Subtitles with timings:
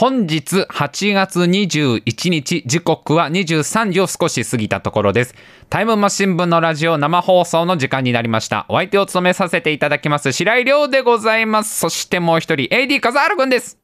[0.00, 5.34] 本日8月21日時刻は23時を少し過ぎたところです。
[5.68, 8.64] タイムマシン部のラジオ生放送の時間になりました。
[8.70, 11.78] お相手を務めさせていただきます白井亮でございます。
[11.78, 13.76] そしてもう一人 AD 風原くんです。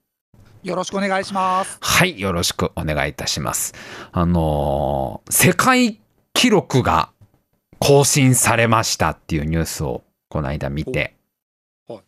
[0.62, 1.76] よろしくお願いします。
[1.82, 3.74] はいよろしくお願いいたします。
[4.10, 6.00] あのー、世界
[6.32, 7.10] 記録が
[7.78, 11.14] 更新されましたっていうニュースをこの間見て、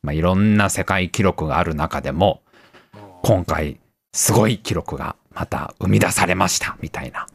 [0.00, 2.40] まあ、いろんな世界記録がある中でも
[3.22, 3.78] 今回
[4.18, 7.28] すごい記録がまた生み出されましたみたいな、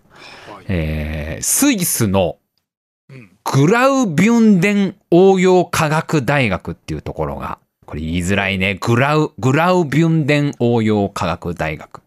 [0.67, 2.39] えー、スイスの
[3.45, 8.75] グラウビュンデン応用科学大学っていうところがこれ言いづらいね。
[8.75, 12.01] グラウグラウビュンデン応用科学大学っ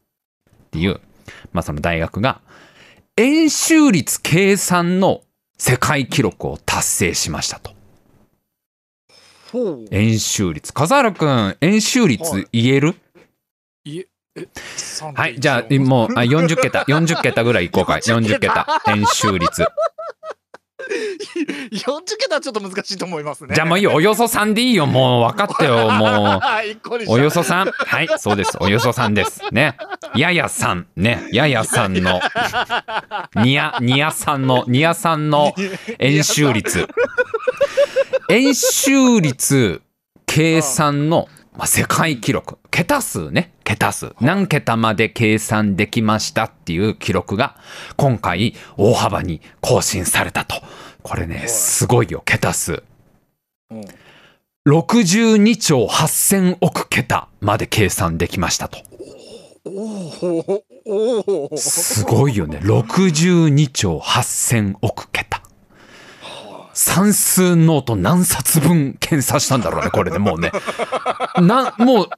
[0.72, 1.00] ていう、
[1.54, 2.42] まあ、その大学が
[3.16, 5.22] 円周率計算の
[5.56, 7.74] 世界記録を達成しましたと。
[9.90, 10.74] 円周率。
[10.74, 13.05] 笠原くん、円周率言える、いえ
[15.15, 17.95] はい、じゃあ、もう、あ40桁、40桁ぐらいいこうか。
[17.95, 19.67] 40桁、円周率。
[20.87, 23.55] 40桁はちょっと難しいと思いますね。
[23.55, 23.92] じゃあもういいよ。
[23.92, 24.87] およそ3でいいよ。
[24.87, 25.91] もう分かってよ。
[25.91, 26.41] もう。
[27.11, 27.70] およそ3。
[27.73, 28.57] はい、そうです。
[28.61, 29.42] およそ3です。
[29.53, 29.77] ね。
[30.14, 30.84] やや3。
[30.97, 31.29] ね。
[31.33, 32.20] やや3の。
[33.42, 35.55] にや、にやさんの、にやさんの
[35.98, 36.87] 円周率。
[38.29, 39.83] 円周率
[40.27, 42.58] 計算の、まあ、世界記録。
[42.70, 43.52] 桁数ね。
[43.64, 44.14] 桁数。
[44.20, 47.56] 何桁まで計算できましたっていう記録が
[47.96, 50.56] 今回大幅に更新されたと。
[51.02, 52.22] これね、すごいよ。
[52.24, 52.82] 桁数。
[54.66, 58.78] 62兆8000億桁まで計算できましたと。
[61.56, 62.58] すごいよね。
[62.62, 65.40] 62兆8000億桁。
[66.77, 70.52] 算数ノート何冊分検査したんだろうね、これでもうね。
[71.40, 72.08] な、もう、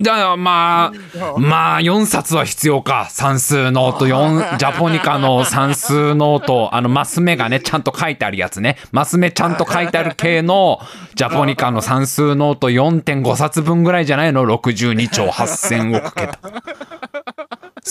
[0.00, 3.06] じゃあまあ、まあ4冊は必要か。
[3.10, 8.78] 算数ノート4、ジャポニカの算数ノート、あのマス目がね、ちゃんと書いてあるやつね。
[8.90, 10.80] マス目ちゃんと書いてある系の
[11.14, 16.38] ジャポニカの算数ノート4.5冊分ぐらいじゃないの ?62 兆8000億桁。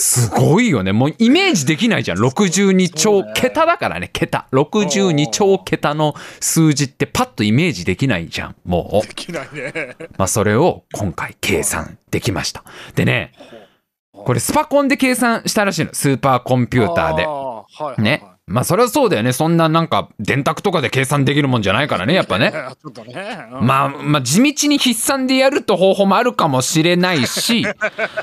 [0.00, 0.92] すごいよね。
[0.92, 2.18] もうイメージできないじゃん。
[2.18, 4.46] 62兆、桁だからね、桁。
[4.50, 8.56] 62兆桁の数字ってパッとイメージできないじゃん。
[8.64, 9.06] もう。
[9.06, 9.96] できないね。
[10.16, 12.64] まあそれを今回計算できました。
[12.94, 13.32] でね、
[14.12, 15.90] これスパコンで計算したらしいの。
[15.92, 18.02] スーパーコンピューターで。
[18.02, 18.24] ね。
[18.50, 19.32] まあそれはそうだよね。
[19.32, 22.52] そんななんか電卓とかで計算できるもんじゃないからね、やっぱね。
[23.62, 27.64] まあ、まあ地道に筆算でやると方法もあるかもしれないし、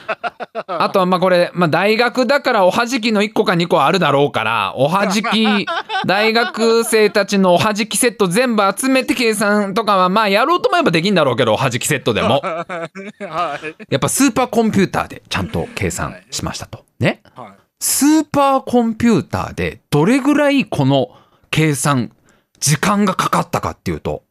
[0.67, 5.65] あとはまあこれ、まあ大学だからおはじきの1個か2個あるだろうから、おはじき、
[6.05, 12.41] 大学生たちのおはじきセット全部集めて計算とかはまあやろうと思えばできんだろうけど、おはじきセットでも。
[12.43, 16.83] やっぱスーパーコンピューターでちゃんと計算しましたと。
[16.99, 17.21] ね。
[17.33, 21.11] はいスーパーコンピューターでどれぐらいこの
[21.51, 22.11] 計算、
[22.59, 24.23] 時間がかかったかっていうと、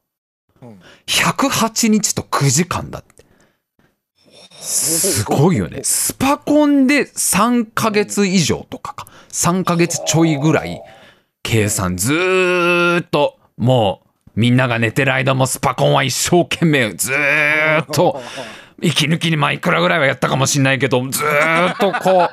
[1.06, 3.24] 108日と9時間だって。
[4.60, 5.80] すごいよね。
[5.84, 9.06] スパコンで3ヶ月以上とかか。
[9.30, 10.82] 3ヶ月ちょいぐらい
[11.42, 18.20] 計算ずーっともうみんなが寝てる間もスパコンは一生懸命ずーっと
[18.82, 22.28] 息抜きにまあいくらぐらいはやったかもしんないけど、ずーっとこ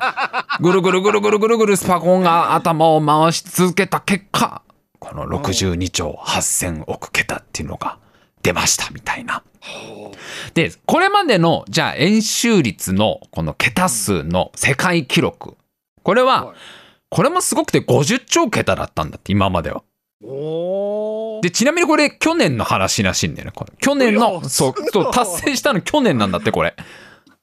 [0.60, 4.62] う、ぐるぐるぐるぐるぐるぐるスパコンが頭を回し続けた結果、
[4.98, 7.98] この62兆8000億桁っていうのが
[8.42, 9.42] 出ましたみたいな。
[10.52, 15.56] で、これまでの、じゃあ円周率のこの桁数の世界記録。
[16.02, 16.54] これは、
[17.08, 19.82] これもすごくて50兆桁だったんだって、今までは。
[21.42, 23.52] で、ちなみにこれ、去年の話らしいんだよね。
[23.80, 26.74] 去年の、そう、そう達成したの去年なんだって、これ。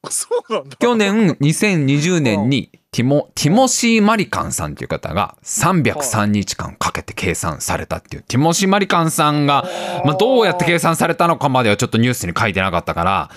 [0.09, 0.75] そうなんだ。
[0.77, 8.23] 去年、2020年に、ティモ、ティモシー・マリカンさんっていう方が303日間かけて計算されたっていう。
[8.23, 9.65] ティモシー・マリカンさんが、
[10.03, 13.29] まあ、どうやって計算されたのかまではちょっとニュースに書いてなかったから、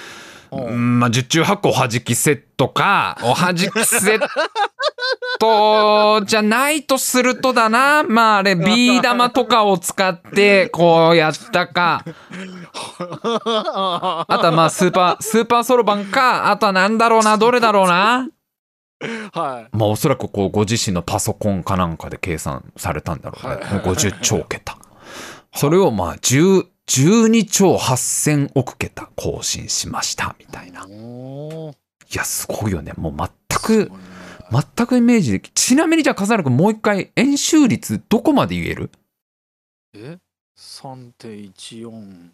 [0.70, 4.20] まあ、十中八個おはじきセットか、おはじきセッ
[5.38, 8.02] トじゃないとするとだな。
[8.02, 12.04] まあ、あれ、 ビー玉とかを使って、こうやったか。
[12.98, 16.50] あとはまあ、スーパー、スーパーソロバンか。
[16.50, 18.28] あとはなんだろうな、どれだろうな。
[19.32, 19.76] はい。
[19.76, 23.56] まあ、おそらくこう、ご自身のパソコンかなんかで計算されたんだろうね。
[23.82, 24.76] 50兆桁。
[25.54, 30.86] それをまあ、10、12兆8000億桁更新しましたみたいな。
[30.86, 32.92] いや、すごいよね。
[32.96, 33.28] もう全
[33.58, 33.90] く、
[34.76, 38.90] 全くイメージでき、ちなみにじゃあ、笠原君もう一回、円周率どこまで言える？
[39.94, 40.18] え
[40.58, 42.30] ?3.14。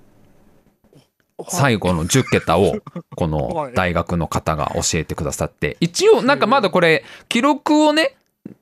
[1.49, 2.77] 最後の10桁を
[3.15, 8.15] この 大学の方が教えてくださって一応なんかまだこれ記録をね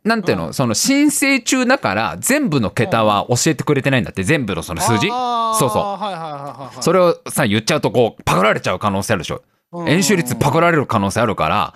[0.04, 5.08] なんていうのその申請中だから全部の桁は教えてくれてないんだって全部のその数字。
[5.08, 5.78] そうそう。
[6.02, 6.84] はいはいはいはいはい。
[6.84, 9.42] それをさ言っちゃうとこうパクられちゃう可能性あるでしょ
[9.88, 11.74] 円周率パクられる可能性あるから。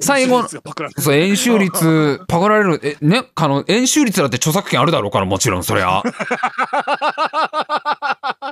[0.00, 1.02] 最後の円周率がパクられる。
[1.02, 2.80] そう円周率パクられる。
[2.82, 6.02] えねあの円周率だって著作権あるだろうからもちろんそりゃ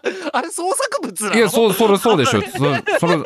[0.33, 2.43] あれ創作物いやそうそれそうでしょ。
[2.93, 3.17] そそれ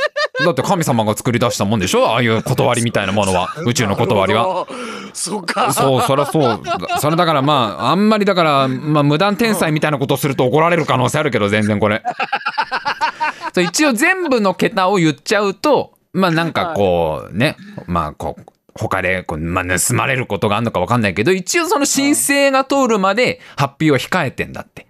[0.45, 2.07] だって神様が作り出したもんでしょ？
[2.07, 3.53] ああいう断りみたいなものは。
[3.67, 4.67] 宇宙の断りは。
[5.13, 5.73] そうか。
[5.73, 6.63] そうそりゃそう。
[7.01, 12.03] それだからまああんまりだから、まあ、無断転載みたいなことをすると怒られる可能性あるけど全然これ。
[13.55, 17.57] そう一応全部の桁を言っちゃうとまあなんかこうね。
[17.87, 18.43] まあこう
[18.75, 24.87] 他でこう、まあ、盗まれることがあるのか分かんないけど一応その申請が通るまで発表は控えてんだって。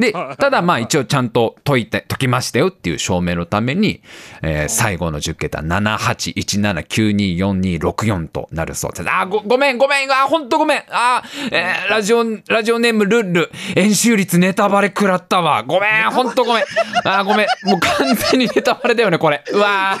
[0.00, 4.00] でただまあ一応ちゃんと解いて解きましたよっていう証明のために、
[4.42, 9.10] えー最後の10桁7817924264となるそうです。
[9.10, 10.10] あごごめんごめん。
[10.10, 10.82] あほんとごめん。
[10.90, 13.50] あ、えーラジオラジオネームルッル。
[13.76, 15.62] 円周率ネタバレ食らったわ。
[15.64, 16.64] ごめんほんとごめん。
[17.04, 17.46] あごめん。
[17.64, 19.44] もう完全にネタバレだよねこれ。
[19.52, 19.98] うわ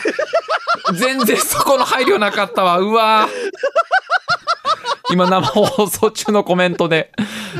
[0.88, 0.92] ー。
[0.94, 2.78] 全然そこの配慮なかったわ。
[2.78, 3.30] うわー
[5.10, 7.12] 今生放送中のコメントで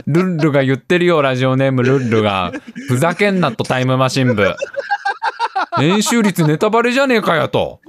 [0.06, 2.52] ルンルが言ってるよラジオネームルンルが。
[2.88, 4.54] ふざけんなとタイムマシン部。
[5.78, 7.80] 練習率ネタバレじゃねえかよと。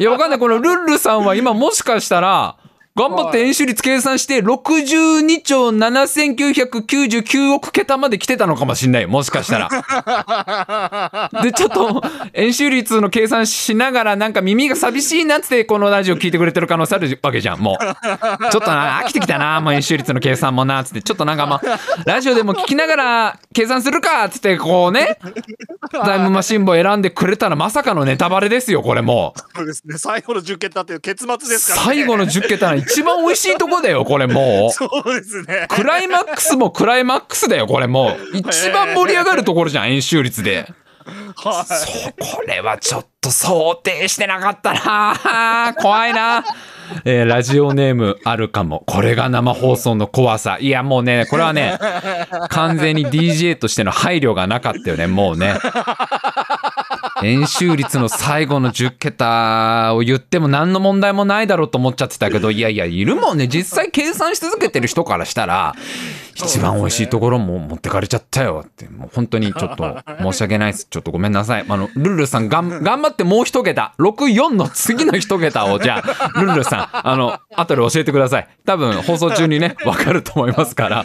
[0.00, 0.38] いやわかんない。
[0.38, 2.56] このルンルさんは今もしかしたら
[2.98, 9.68] 頑張って円周率計算して62兆7999億桁まで来てたのかもしんないよもしかしたら。
[11.42, 12.02] でちょっと
[12.32, 17.84] 円周率の計算しながらなんか耳が寂しいなってこのラジオ聞いてくれてる可能性あるわけじゃんもう
[18.50, 25.18] ちょっとな飽きてきたなもう円周率の計算もなっつってちょっとなんかまあラジオでも聞きながら計算するかっつってこうね
[25.92, 29.98] タイムマシン部を選んでくれたらまさかのネタバレですよこれもうそうですね。
[29.98, 31.86] 最後の10桁っていう結末ですからね。
[31.86, 34.70] 最後の10桁の一番美味しいとこだよこれもう。
[34.74, 35.66] そうですね。
[35.68, 40.72] クライマックスもクライマックスだよこれもう一番盛り上がるところじゃん円周率で。
[41.36, 41.66] はい。
[41.66, 46.44] そうこれはちょっと想定してなかったな怖いな、
[47.04, 51.78] えーラジオネームあるかもこれが生放送の怖さいやもうねこれはね
[52.50, 55.54] 完全に DJ としての配慮がなかったよねもうね
[57.22, 63.48] 円周率の最後の10桁を言っても何の問題もないだろうと思っちゃってたけどいやいやいるもんね。
[63.48, 65.74] 実際計算し続けてる人からしたら
[66.44, 70.86] 一番美味しいところも持ってかれちゃったよってもう本当にちょっと申し訳ないです。
[70.88, 71.64] ちょっとごめんなさい。
[71.68, 73.94] あのルルルさんがん頑張ってもう一桁。
[73.98, 78.48] 64の次の一桁をじゃあ ルルルさんあの後で教えてください。
[78.64, 81.04] 多分放送中にね 分かると思いますから。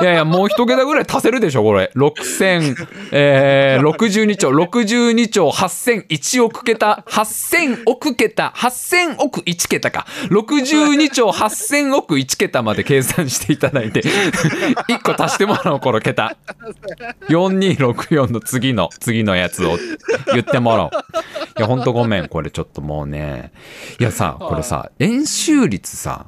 [0.00, 1.92] いやいやもう一桁ぐらい足せるでしょこれ。
[1.94, 10.06] 6000えー、62兆62兆8001億桁8000億桁8000億1桁か。
[10.30, 14.02] 62兆8000億1桁まで計算していただいて
[14.88, 16.36] 1個足してもらおうこの桁。
[17.28, 19.78] 4264の次の次のやつを
[20.32, 20.90] 言ってもらおう。
[21.58, 23.52] いやほんとごめんこれちょっともうね。
[23.98, 26.26] いやさこれさ円周率さ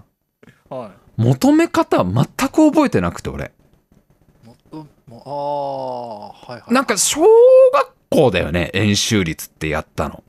[0.69, 3.53] は求め方全く覚えてなくて俺。
[4.45, 4.47] い。
[4.47, 6.75] もっともああはいはい。
[6.75, 7.29] なんか小学
[8.11, 10.23] 校だよね円周率ってやったの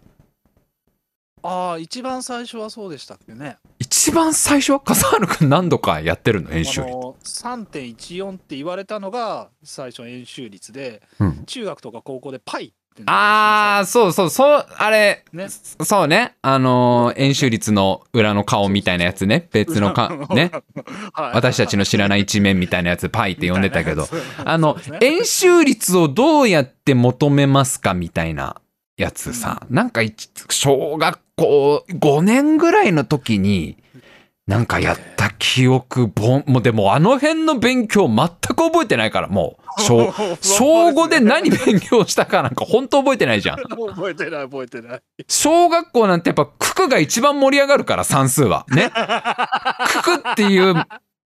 [1.43, 3.57] ああ一番最初はそうでしたっけね。
[3.79, 11.45] 一番最初笠原くん何度かやってるの円周率あの3.14って言われたのが最初円周率で、うん。
[11.45, 15.47] 中学とか高校でパイってああそうそうそうあれね。
[15.49, 16.35] そうね。
[16.41, 19.47] あのー円周率の裏の顔みたいなやつね。
[19.53, 20.51] 別のかね。
[21.13, 24.07] はい、私たちの知らない一面みたいなやつパイって呼んでたけど。
[24.43, 28.57] あのね円周率をどうやって求めますかみたいな
[29.01, 33.77] やつさなんか一小学校5年ぐらいの時に
[34.47, 43.57] なんかやったた記憶ぼんもうでもあの辺の勉強全く覚えてないからもう小 小5で何勉強したかなんか本当覚えてないじゃん。
[43.57, 45.01] 覚えてない覚えてない。
[45.27, 48.65] 小学校なんてやっぱ九九が一番盛り上がるから算数は。
[48.69, 48.91] ね。
[49.93, 50.73] 九九っていう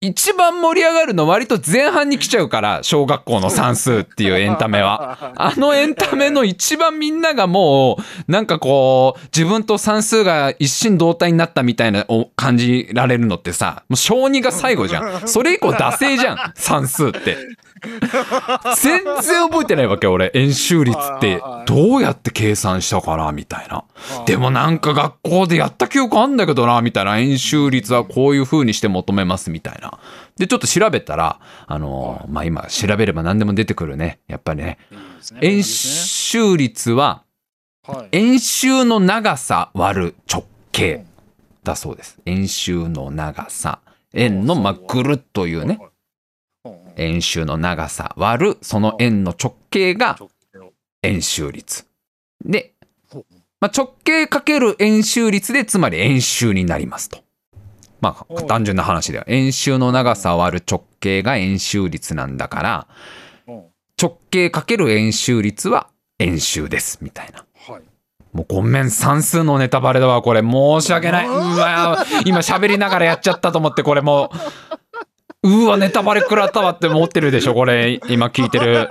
[0.08, 5.34] 一番盛り上がるの割と前半に来ちゃうから小学校の算数っていうエンタメは。
[5.36, 7.98] あのエンタメの一番みんながも
[8.28, 15.28] うなんかこう自分と算数が一心同体になったみたいなを感じられるのってさもう小2が最後じゃん。
[15.28, 17.38] それ以降惰性じゃん算数って。
[18.82, 21.42] 全然覚えてないわけ俺円周率って。
[21.66, 23.84] どうやって計算したかなみたいな。
[24.26, 27.18] でもなんか学校でやった記憶あんだけどなみたいな。
[27.18, 30.00] 円周率はこういう風にして求めますみたいな。
[30.38, 34.20] でちょっと調べたらあのーまあ今調べれば何でも出てくるね。
[34.28, 34.78] やっぱりね。
[35.42, 37.24] 円周率は
[37.88, 38.08] はい。
[38.14, 41.06] 円周の長さ割る直径
[41.64, 42.20] だそうです。
[42.26, 43.80] 円周の長さ
[44.14, 45.80] 円のまあぐるっというね
[46.98, 50.18] 円周の長さ割るその円の直径が
[51.04, 51.86] 円周率。
[52.44, 52.74] で
[53.62, 57.24] まあ、直径かける円周率でつまり円周になりますと。
[58.02, 62.88] まあ単純な話では円周の長さ割る直径が円周率なんだから
[63.48, 63.64] うん。
[64.00, 65.88] 直径かける円周率は
[66.20, 67.46] 円周ですみたいな。
[67.68, 67.82] はい。
[68.34, 70.42] もうごめん算数のネタバレだわこれ。
[70.42, 71.28] 申し訳ない。
[71.28, 74.38] うわ今喋りながらやっちゃったと思ってこれもう
[75.46, 78.00] うわネタバレ食らったわって思ってるでしょこれ。
[78.10, 78.90] 今聞いてる。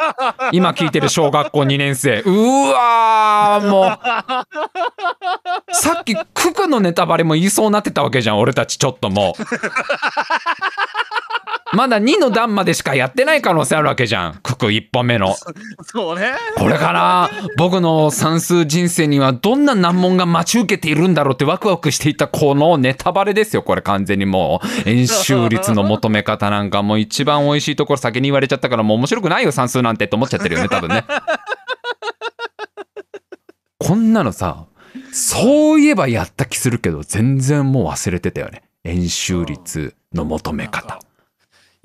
[0.53, 2.23] 今聞いてる小学校2年生。
[2.25, 2.31] う
[2.73, 5.75] わーもう。
[5.75, 9.43] さっきククのネタバレも言いそうになってたわけじゃん俺たちちょっともう。
[11.73, 14.41] まだ2の段までしかやってない可能性あるわけじゃん。
[14.43, 15.35] 九九1本目の。
[15.83, 16.35] そうね。
[16.57, 23.63] これから僕の算数人生にはどんな難問が待ち受けているんだろうってワクワクしていたこのネタバレですよ。
[23.63, 31.05] これ完全にもう円周率の求め方なんかもう一番美味しいところ先に言われちゃったからもう面白くないよ算数なんてって思っちゃってるよね多分ね。
[33.79, 34.67] こんなのさ
[35.13, 38.63] そういえばやった気するけど全然もう忘れてたよね。
[38.85, 41.01] 円周率の求め方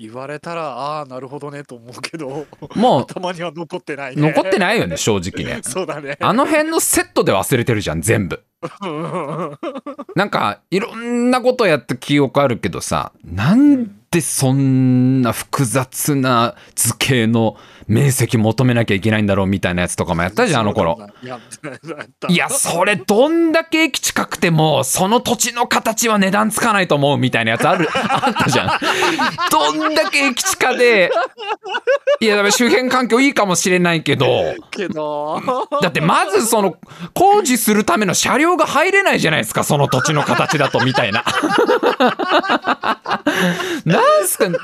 [0.00, 4.32] 言われたらああなるほどねと思うけども頭には残ってないうね。
[4.34, 5.60] 残ってないよね正直ね。
[5.62, 6.16] そうだね。
[6.20, 8.42] あの辺のセットで忘れてるじゃん全部。
[8.82, 9.58] うん。
[10.16, 17.56] なんかいろんなことやった記憶あるけどさなんでそんな複雑な図形の
[17.90, 20.96] 面積求めなきゃいけないんだろうみたいなやつとかもやったじゃんあの頃。
[22.28, 28.70] いやそれどんだけ駅近くてもその土地の形は値段つかないと思うみたいなやつあるあったじゃん。
[29.50, 31.10] どんだけ駅近で
[32.20, 35.42] いや周辺環境いいかもしれないけどけど
[35.82, 36.76] だってまずその
[37.12, 41.24] 工事するための車両が入れないじゃないですかその土地の形だとみたいな。
[43.84, 44.58] なんすかど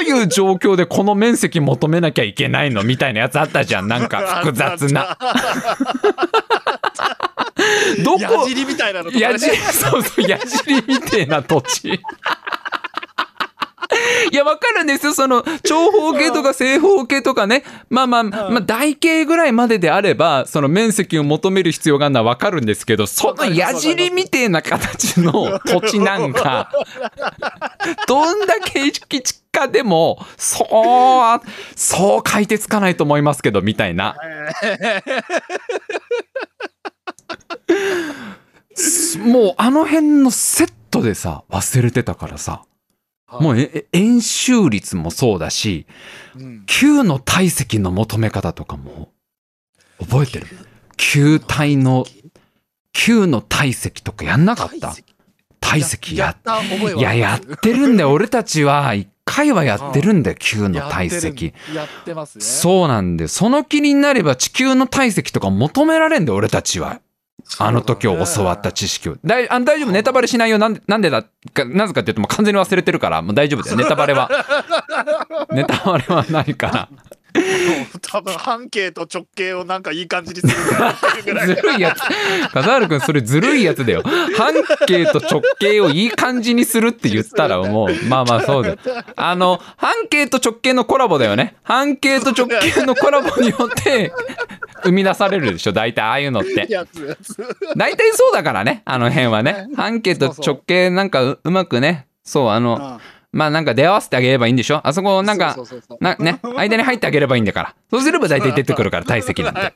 [0.00, 5.16] ういう状況でこの面積求めなきゃいけないのみたいなやつあったじゃんなんか 複雑な。
[8.04, 12.00] ど矢こ尻みたいなのとかね矢印そうそう矢尻みてえな土地。
[14.32, 15.14] いや、わかるんですよ。
[15.14, 17.64] その、長方形とか正方形とかね。
[17.90, 26.70] まあまあ、まあ、台形ぐらいまでであれば、その面積を求める必要があるのはわかるんですけど、その矢尻みてえな形の土地なんか、
[28.06, 30.68] どんだけ駅地下でも、そう、
[31.76, 34.16] そう書いてつかないと思いますけど、みたいな。
[39.24, 42.62] もうあの辺のセットでさ、忘れてたからさ。
[43.40, 45.86] もうええ円周率もそうだし、
[46.36, 46.64] うん。
[46.66, 49.10] 球の体積の求め方とかも
[50.00, 50.46] 覚えてる？
[50.96, 52.04] 球体の
[52.92, 54.94] 球の体積とかやんなかった？
[55.60, 56.36] 体積や
[56.96, 58.12] いややってるんだよ。
[58.12, 62.44] 俺たちは一回はやってるんだよ球の体積やってますね。
[62.44, 67.00] そうなんでその気になれば地球の体積とか求められんだよ俺たちは
[67.58, 69.16] あの時を教わった知識を。
[69.24, 70.58] だいあ大丈夫、ネタバレしないよ。
[70.58, 71.22] なんで、なんでだ？
[71.52, 73.76] か、なぜかって言うと、もう完全に忘れてるから、もう大丈夫だよ。
[73.76, 74.30] ネタバレは。
[75.52, 76.88] ネタバレはないから。
[78.02, 80.52] 多分半径と直径をなんかいい感じにする
[81.24, 82.00] ぐらいずるいやつ。
[82.52, 84.02] 笠原くん、それずるいやつだよ。
[84.36, 84.54] 半
[84.86, 88.78] 径と直径をいい感じにするって言ったらもう、まあまあそうだよ。
[89.16, 91.56] あの、半径と直径のコラボだよね。
[91.62, 94.12] 半径と直径のコラボによって、
[94.84, 95.72] 生み出されるでしょ。
[95.72, 96.68] 大体ああいうのって。
[97.76, 98.82] 大体そうだからね。
[98.84, 99.68] あの辺はね。
[99.76, 102.06] 半径と直径なんかううまくね。
[102.24, 103.00] そう、あの、
[103.32, 104.80] まあなんか出会わせてあげればいいんでしょ？
[104.86, 105.56] あそこなんか
[106.18, 107.74] ね間に入ってあげればいいんだから。
[107.90, 109.72] そうすれば大体出てくるから体積なんて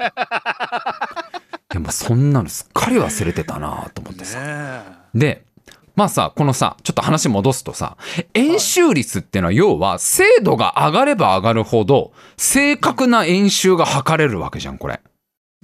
[1.70, 4.38] でもそんなのすっかり忘れてたなと思ってさ。
[4.40, 4.82] ね
[5.14, 5.46] で
[5.94, 7.96] まあさ、このさ、ちょっと話戻すとさ、
[8.34, 15.00] 円周率っていうのは要は精度が上がれば上がるほど正確な円周が測れるわけじゃん、これ。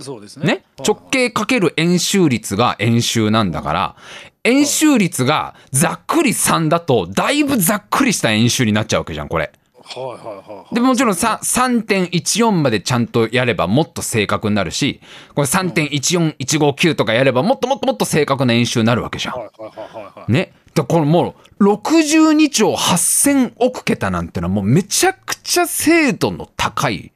[0.01, 0.47] そうですね。
[0.47, 3.97] ね、直径かける円周率が円周なんだから、
[4.45, 9.53] 円周率がざっくり3だと、だいぶざっくりした円周になっちゃうわけじゃん、これ。
[9.85, 10.75] はいはいはいはい。
[10.75, 15.01] でもちろんさ3.14までちゃんとやればもっと正確になるし、
[15.35, 19.35] これ3.14159とかやればもっともっともっと正確な円周になるわけじゃん。
[19.35, 20.33] はいはいはいはいはい。
[20.33, 20.53] ね？
[20.75, 27.13] だからもう62兆8000億桁なんてのはもうめちゃくちゃ精度の高い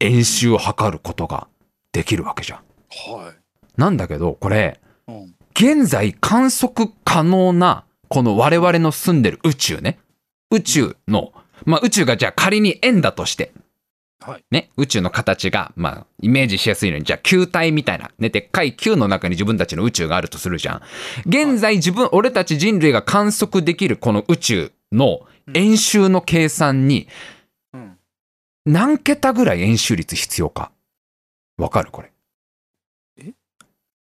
[0.00, 1.46] 円周を測ることが
[1.92, 2.58] できるわけじゃん。
[2.90, 3.34] はい。
[3.76, 5.34] なんだけどこれうん。
[5.54, 9.98] 現在観測可能なこの我々の住んでる宇宙ね
[10.50, 11.32] 宇宙の、
[11.64, 13.52] まあ、宇宙がじゃあ仮に円だとして
[14.20, 14.44] はい。
[14.50, 20.82] ね宇宙の形がまあイメージしやすいのにじゃあ球体みたいなねでっかい球の中に自分たちの宇宙があるとするじゃん
[21.26, 25.20] 現在自分俺たち人類が観測できるこの宇宙の
[25.54, 27.08] 円周の計算に
[27.72, 27.96] うん。
[28.66, 30.70] 何桁ぐらい円周率必要か
[31.60, 32.12] わかるこれ
[33.18, 33.32] え？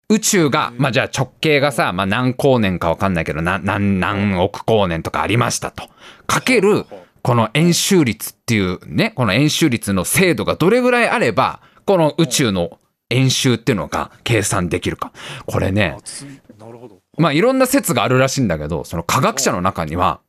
[0.09, 5.89] 宇宙がえ、まあじゃあ直径がさ、まあ何光年かわかんないけど、な何、何億光年とかありましたと。
[6.27, 6.85] かける、
[7.21, 12.79] この円周率っていうね、この円周率の精度がどれぐらいあれば、この宇宙の
[13.09, 15.13] 円周っていうのが計算できるか。
[15.45, 16.25] これねあ、つ
[16.59, 16.99] なるほど。
[17.17, 20.19] まあいろんな説があるらしいんだけど、その科学者の中には、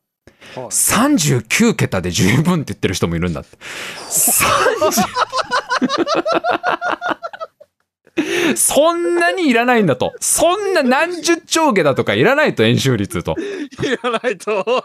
[0.54, 0.64] はい。
[0.66, 3.56] 39桁で十分って言ってる人もいるんだって。
[3.56, 4.90] 30
[8.54, 10.12] そんなにいらないんだと。
[10.20, 13.34] そんな何十兆桁とかいらないと、円周率と。
[13.82, 14.84] やらないと。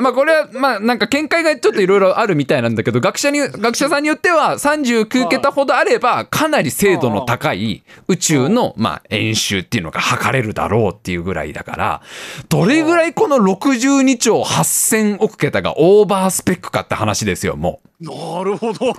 [0.00, 12.02] まあこれは、まあなんか見解がちょっといろいろあるみたいなんだけど、学者に、学者さんによっては39桁ほどあれば、かなり精度の高い宇宙の、まあ円周っていうのが測れるだろうっていうぐらいだから、
[12.48, 17.88] どれぐらいこの62兆8000億桁がオーバースペックかって話ですよ、もう。
[18.02, 18.90] なるほど。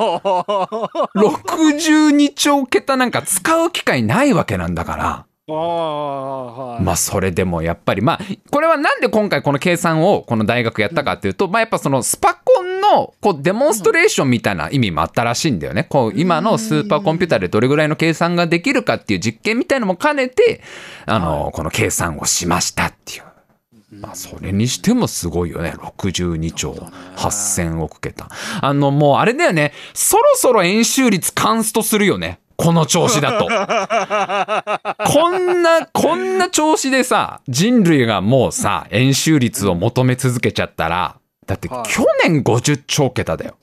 [1.15, 5.25] 62兆桁なんか使う機会ないわけなんだから。
[5.49, 6.83] ああ、はい。
[6.83, 15.83] まあそれでもやっぱりまあこれはなんで今回この計算をこの大学やったかっていうと、まあやっぱそのスパコンのこうデモンストレーションみたいな意味もあったらしいんだよね。
[15.83, 20.61] こう今のスーパーコンピューターでどれぐらいの計算ができるかっていう実験みたいのも兼ねて
[21.05, 23.23] あのこの計算をしましたっていう。
[23.99, 25.73] まあそれにしてもすごいよね。
[25.77, 26.73] 62兆
[27.15, 28.29] 8,000億桁。
[28.61, 29.73] あのもうあれだよね。
[29.93, 32.39] そろそろ円周率カンストするよね。
[32.55, 33.45] この調子だと。
[35.05, 41.89] こんなこんな調子でさ人類がもうさ円周率を求め続けちゃったらだってはい。
[41.89, 43.57] 去年50兆桁だよ。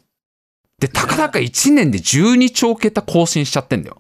[0.78, 3.98] でたかだか1年で12兆桁更新しちゃってんだよ。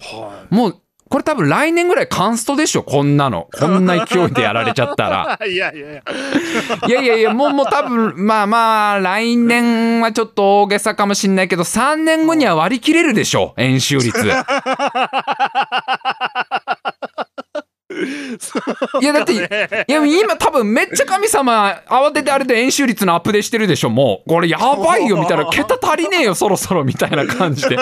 [0.00, 0.81] はもう
[1.12, 5.48] これ多分来年ぐらいカンストでしょこんなのこんな勢いでやられちゃったらい。
[5.52, 6.02] いやいやいや。
[6.88, 14.12] いやいやいや、もうもう多分、まあまあ、来年はちょっと大げさかもしんないけど、3年後には割り切れるでしょ、円周率。
[19.00, 24.28] いや、だって、いや、今多分めっちゃ神様、慌ててあれで円周率のアップデしてるでしょ、もう。
[24.28, 25.46] これやばいよ、みたいな。
[25.46, 27.76] 桁足りねえよ、そろそろ、みたいな感じで。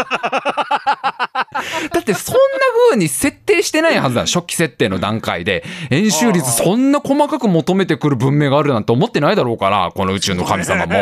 [1.92, 2.40] だってそんな
[2.88, 10.92] 風に設定してないはずだ初期設定の段階で円周率そんな細かく求めてくる文明があるなんて思ってないだろうからこの宇宙の神様も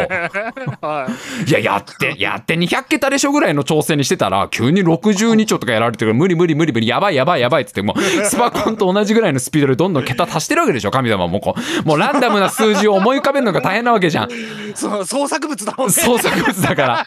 [0.81, 1.09] は
[1.47, 14.35] いややってやって200桁でしょぐらいの挑戦にしてたら急に62兆とかやられてる無理無理無理無理やばいやばいやばいっつってもうスパコンと同じぐらいのスピードでどんどん桁足してるわけでしょ神様もこうもうランダムな数字を思い浮かべるのが大変なわけじゃんい。
[14.75, 15.93] そう創作物だもんね。
[15.93, 17.07] 創作物だから。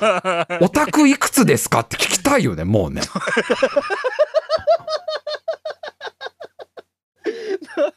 [0.62, 1.80] オタクいくつですか？
[1.80, 3.02] って聞きたいよねもうね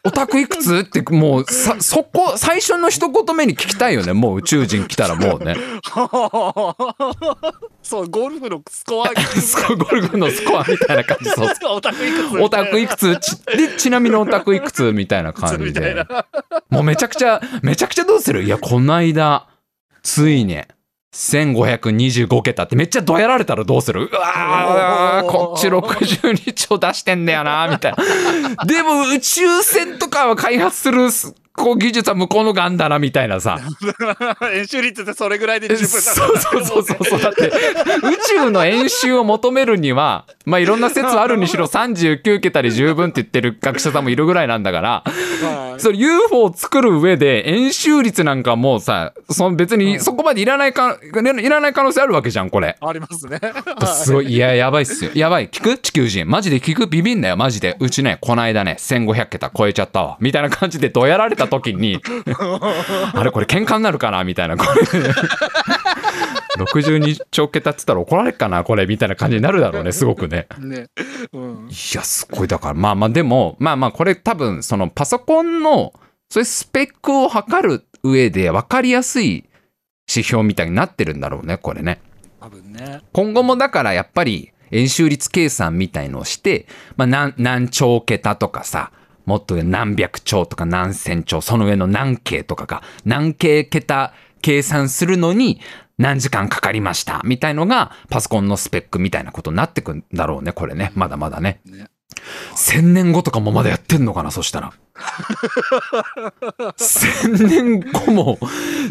[0.03, 0.77] オタクいくつ？
[0.77, 4.13] ってもうさ そこ最初の一言目に聞きたいよね。
[4.13, 5.55] もう宇宙人来たらもうね。
[7.83, 9.07] そうゴルフのスコア
[9.75, 11.29] ゴルフのスコアみたいな感じ。
[11.29, 11.49] そう。
[11.69, 11.93] オタ
[12.65, 13.19] クいくつ？
[13.57, 16.05] でちなみにオタクいくつみたいな感じで。
[16.69, 18.43] もうめちゃくちゃめちゃくちゃどうする？
[18.43, 19.47] いやこないだ
[20.03, 20.61] ついに
[21.17, 24.03] 1525桁ってめっちゃどやられたらどうする？
[24.03, 28.63] うわーこっち62兆出してんだよなみたいな。
[28.65, 31.09] でも宇宙船とかは開発する
[31.57, 33.59] こう技術は向こうのがんだなみたいなさ。
[34.53, 37.19] 演習率ってそれぐらいで十分だそうそうそうそうそう。
[37.21, 37.51] だって宇
[38.43, 45.81] 宙の演習を求めるにはまあいろんな説あるにしろ39桁で十分って言ってる学者さんもいるぐらいなんだからはい。
[45.81, 52.77] それ UFO を作る上で演習率なんかもうさその別にそこまでいらないかいらない可能性あるわけじゃんこれ。
[52.79, 53.39] ありますね。
[54.03, 55.11] すごいいややばいっすよ。
[55.15, 55.49] やばい。
[55.49, 55.77] 聞く？
[55.79, 56.29] 地球人。
[56.29, 56.85] マジで聞く？
[56.87, 57.37] ビビんなよ。
[57.37, 57.75] マジで。
[57.79, 60.17] うちねこないだね1500桁超えちゃったわ。
[60.19, 62.01] みたいな感じでどやられた時に
[63.13, 64.81] あれこれ喧嘩になるかなみたいなこれ。
[66.57, 70.47] 62兆桁っつったら怒られっかなこれみたいな感じになるだろうねすごくね。
[70.59, 70.87] ね。
[71.31, 71.69] うん。
[71.69, 72.47] いやすごい。
[72.47, 75.93] だからまあまあでもまあまあこれ多分そのパソコンの
[76.29, 79.45] そういうスペックを測る上で分かりやすい
[80.09, 82.01] 指標みたいになってるんだろうねこれね。
[82.39, 83.01] 多分ね。
[83.13, 88.91] 今後もだからやっぱり円周率計算みたいのをして、まあ、何何兆桁とかさ
[89.27, 95.59] もっと上何百兆とか何千兆その上の何京とかが何京桁計算するのに
[95.97, 100.91] 何時間かかりましたみたいのがパソコンのスペックみたいなことになってくんだろうねこれね。
[100.95, 101.59] まだまだね。
[101.65, 101.87] ね。
[102.55, 104.73] 千年後とかもまだやってんのかなそしたら。
[106.77, 108.39] 千年後も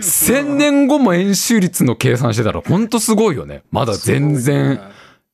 [0.01, 3.63] 千年後も円周率の計算してたらほんとすごいよね。
[3.71, 4.81] まだ全然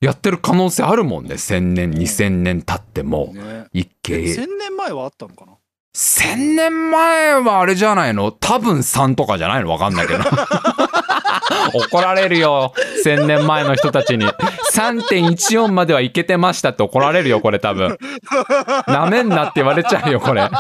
[0.03, 1.37] やってる可能性あるもんね。
[1.37, 3.33] 1000年2000年経っても。
[3.33, 3.67] ね。
[3.73, 5.53] 一計千年前はあったのかな
[5.95, 8.33] ？1000年前はあれじゃないの？
[8.33, 9.71] 多分3とかじゃないの？
[9.71, 10.25] わかんないけど。
[11.75, 12.75] 怒られるよ。
[13.05, 14.27] 1000年前の人たちに。
[14.75, 17.97] 3.14まではいけてましたって怒られるよこれ多分。
[18.89, 20.49] なめんなって言われちゃうよこれ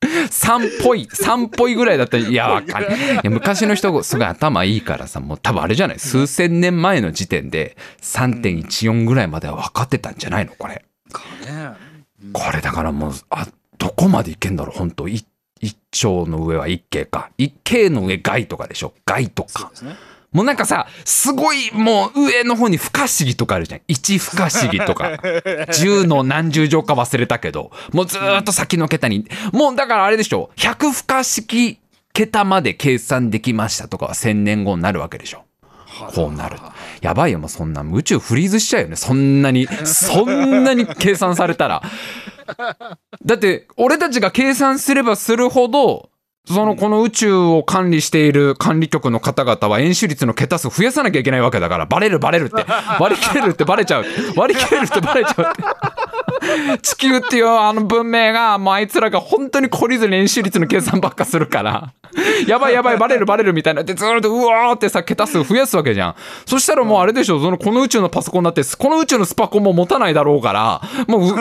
[0.00, 3.14] 3っぽい3っぽいぐらいだったらいやわかんない。
[3.14, 3.16] い。
[3.24, 5.98] や昔の人すごい頭いいからさもう多分あれじゃない？
[5.98, 10.52] 数千年前の時点で3.14ぐらいまでは分かってたんじゃないの？
[10.56, 10.84] これ。
[12.32, 14.78] これだからもうあどこまでいけんだろう？
[14.78, 15.26] 本当一
[15.60, 17.30] 一丁の上は一京か。
[17.36, 18.92] 一京の上外とかでしょ？
[19.04, 19.72] 外とか。
[19.82, 19.96] ね
[20.32, 23.80] もうなんかさすごいもう上の方に不可思議とかあるじゃん。
[23.88, 25.12] 一不可思議とか。
[25.72, 27.70] 10の何十乗か忘れたけど。
[27.92, 29.26] もうずーっと先の桁に。
[29.52, 30.50] もうだからあれでしょ。
[30.56, 31.78] 100不可思議
[32.12, 35.44] 桁まで計算できましたとかは1000年後になるわけでしょ。
[36.14, 36.58] こうなる
[37.00, 37.38] やばいよ。
[37.38, 38.96] もうそんな宇宙フリーズしちゃうよね。
[38.96, 41.82] そんなにそんなに計算されたら。
[43.24, 46.10] だって俺たちが計算すればするほど
[46.48, 52.64] そのこの宇宙を管理している管理局の方々は円周率の桁数増やさなきゃいけないわけだからバレるバレるって。
[52.98, 54.04] 割り切れるってバレちゃう。
[54.36, 55.54] 割り切れるってバレちゃ
[56.74, 56.78] う。
[56.78, 61.92] 地球っていうあの文明がもうあいつらが本当に懲りずに円周率の計算ばっかするから。
[62.46, 63.82] やばいやばいバレるバレるみたいな。
[63.82, 66.14] ってずーっとうわーってさ桁数増やすわけじゃん。
[66.46, 67.40] そしたらもうあれでしょ。
[67.40, 70.80] そのこの宇宙のパソコンだってこの宇宙のスパコンも持たないだろうから。
[71.06, 71.34] もううフ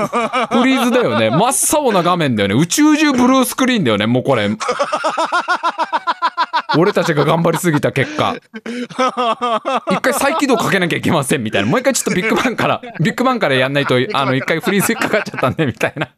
[0.66, 1.30] リーズだよね。
[1.30, 2.56] 真っ青な画面だよね。
[2.56, 4.08] 宇宙中ブルースクリーンだよね。
[4.08, 4.50] もうこれ
[6.78, 8.36] 俺たちが頑張りすぎた結果。
[9.90, 11.70] 一回再起動かけなきゃいけませんみたいな。
[11.70, 16.10] もう一回ちょっとビッグバンからビッグバンからやんないと あの一回フリーズかかっちゃったんでみたいな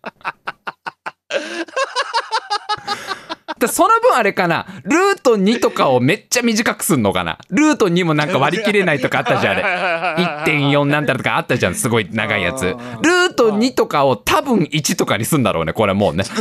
[3.60, 4.66] だその分あれかな。
[4.84, 7.38] ルート2とかをめっちゃ短くすんのかな。
[7.50, 10.54] ルート2もなんか割り切れないとかあったじゃんあれ。
[10.54, 12.66] 1.4なんたらとかあったじゃんすごい長いやつ。
[12.66, 16.24] ルート2とかを多分1とかにすんだろうねこれもうね。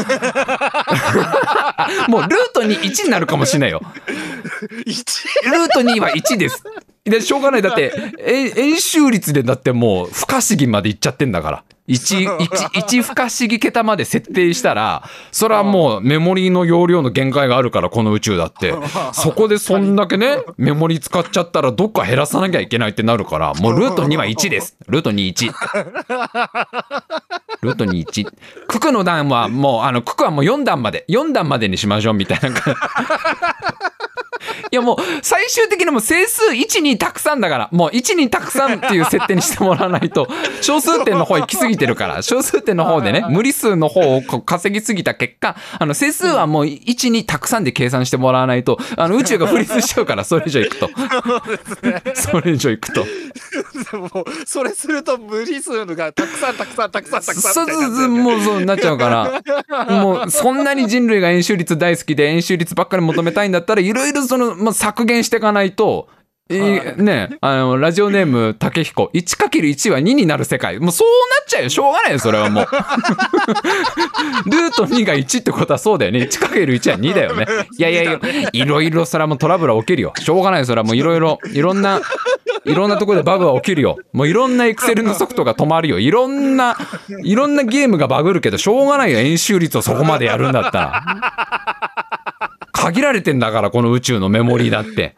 [2.09, 3.83] もうルート2 1になるかもしれないよ。
[4.87, 5.29] 一？
[5.45, 6.63] ルート2は1です。
[7.05, 7.63] で、しょうがない。
[7.63, 11.65] だって、え円周率でだってもう不可思議までいっちゃってんだから。
[11.89, 18.75] 1、1、 1不可思議桁まで設定したら、それはもうメモリーの容量の限界があるから、この宇宙だって。
[19.13, 24.77] そこでそんだけね、メモリー使っちゃったらどっか減らさなきゃいけないってなるから、もうルート2は1です。
[24.89, 25.53] ルート2、1。
[27.63, 28.27] ルート2、1。
[28.69, 32.81] 九九の段はもう、あの、九九はもう4段まで、4段までにしましょうみたいな感じ。
[34.71, 40.29] いやもう最終的にもう整数1にたくさんだからもう1にたくさんっていう設定にしてもらわないと
[40.61, 42.21] 小数点の方行き過ぎてるから。
[42.23, 50.91] 小数点の方でね無理数の方を稼ぎすぎた結果あの整数はもう1にたくさんで計算してもらわないとあの宇宙がフリーズしちゃうからそれ以上行くと。
[52.15, 53.07] それ以上行くと。
[53.97, 59.99] もうそれすると無理数がたくさんたくさんたくさんたくさんそうそうそうもうそうなっちゃうから。
[60.03, 66.09] もうそんなに人類が円周率大好きで円周率ばっかり求めたいんだったらいろいろその、まあ、削減していかないと。
[66.51, 69.11] はいねあのラジオネーム竹彦。
[69.13, 70.79] 1×1 は2になる世界。
[70.79, 71.69] もうそうなっちゃうよ。
[71.69, 72.65] しょうがないよそれはもう。
[74.51, 76.21] ルート2が1ってことはそうだよね。
[76.21, 77.47] 1×1 は2だよね。
[77.79, 78.19] いやいやいや
[78.53, 80.15] いろいろそれはもうトラブルは起きるよ。
[80.19, 82.01] しょうがないよそれはもういろいろいろんな
[82.65, 83.99] いろんなところでバグは起きるよ。
[84.15, 85.99] もういろんなエクセルのソフトが止まるよ。
[85.99, 86.79] いろんな
[87.25, 89.19] いろんなゲームがバグるけどしょうがないよ。
[89.19, 91.03] 演習率をそこまでやるんだったら
[92.79, 95.17] 限られてんだからこの宇宙のメモリーだって。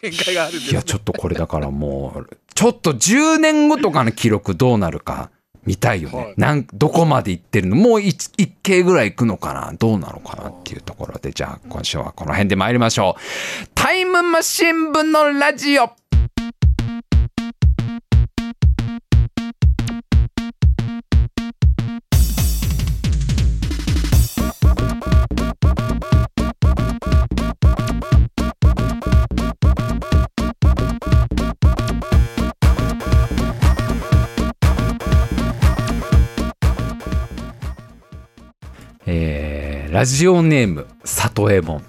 [0.00, 5.30] 限界があるいやちょっとこれだからもうちょっと10年後とかの記録どうなるか
[5.64, 7.76] 見たいよね、はい、なんどこまでいってるの？
[7.76, 9.72] もう 1, 1系ぐらいいくのかな？
[9.72, 10.50] どうなのかな？
[10.50, 13.68] っていうところでじゃあ今週はこの辺で参りましょう。
[13.74, 15.88] タイムマシン部のラジオ
[39.94, 41.80] ラジオネーム里右衛門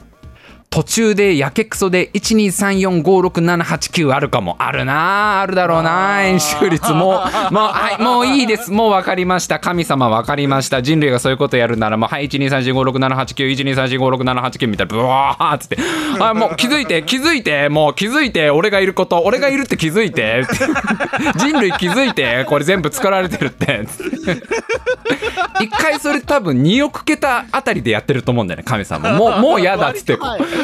[0.76, 4.58] 途中でやけくそで123456789あるかも。
[4.60, 7.06] あるなあるだろうな円周率も。
[7.06, 8.74] もうはいもういいです。
[8.74, 9.58] もう分かりました。
[9.58, 10.82] 神様分かりました。
[10.82, 15.78] 人類がそういうことやるならもうはい12345678912345678みたいなブワーっつって。
[16.20, 20.44] あもう気づいて気づいてもう気づいて俺がいること俺がいるって気づいて。
[21.40, 23.88] 人類気づいてこれ全部作られてるって。
[25.62, 29.14] 一回それ多分2億桁あたりでやってると思うんだよね神様。
[29.14, 30.18] もうもう嫌だっつって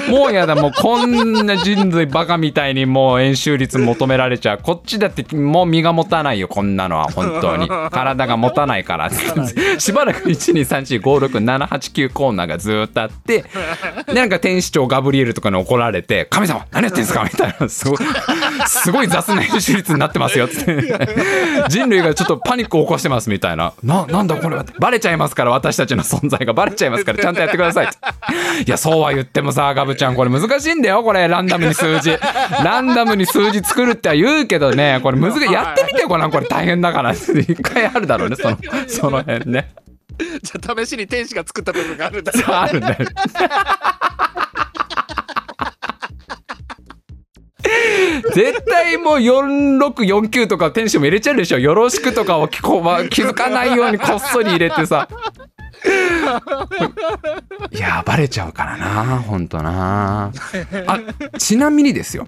[0.10, 7.68] もうやだもうこんな人類バカみたいにもう円周率求められちゃうこっちだってもう身が持たないよこんなのは本当に。
[7.92, 9.10] 体が持たないから。
[9.78, 13.46] しばらく123456789コーナーがずっとあって
[14.08, 17.98] でなんか天使長ガブリエルとかに怒られて「神様何やってんすか?」みたいなすごい
[18.68, 20.62] すごい雑な円周率になってますよって。
[21.70, 23.74] 人類がちょっとパニックを起こしてますみたいな。
[23.84, 24.66] ななんだこれは。
[24.80, 27.88] バレちゃいますから私たちの存在がバレちゃいますからちゃんとやってください
[28.66, 32.12] いやそうは言ってもさガブちゃんこれ難しいんだよこれランダムに数字。
[32.64, 35.52] ランダムに数字作るっては言うけどねこれ難しい。
[35.52, 37.14] やってみてよこれこれ大変だから。
[37.14, 39.72] 一回あるだろうねそのその辺ね。
[40.44, 42.32] じゃあ試しに天使が作った部分があるんだ。
[42.62, 42.98] あるんだよ
[48.36, 51.60] 絶対もう4649とか天使も入れちゃうでしょ。
[51.60, 55.08] よろしくとかを気づかないようにこっそり入れてさ
[57.72, 60.32] いやバレちゃうからなほんとな。
[60.88, 61.00] あ
[61.38, 62.28] ちなみにですよ、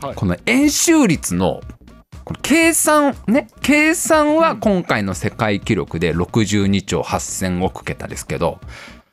[0.00, 1.60] はい、この円周率の
[2.42, 8.60] 計算ね計算は今回の世界記録で62兆8,000億桁ですけど、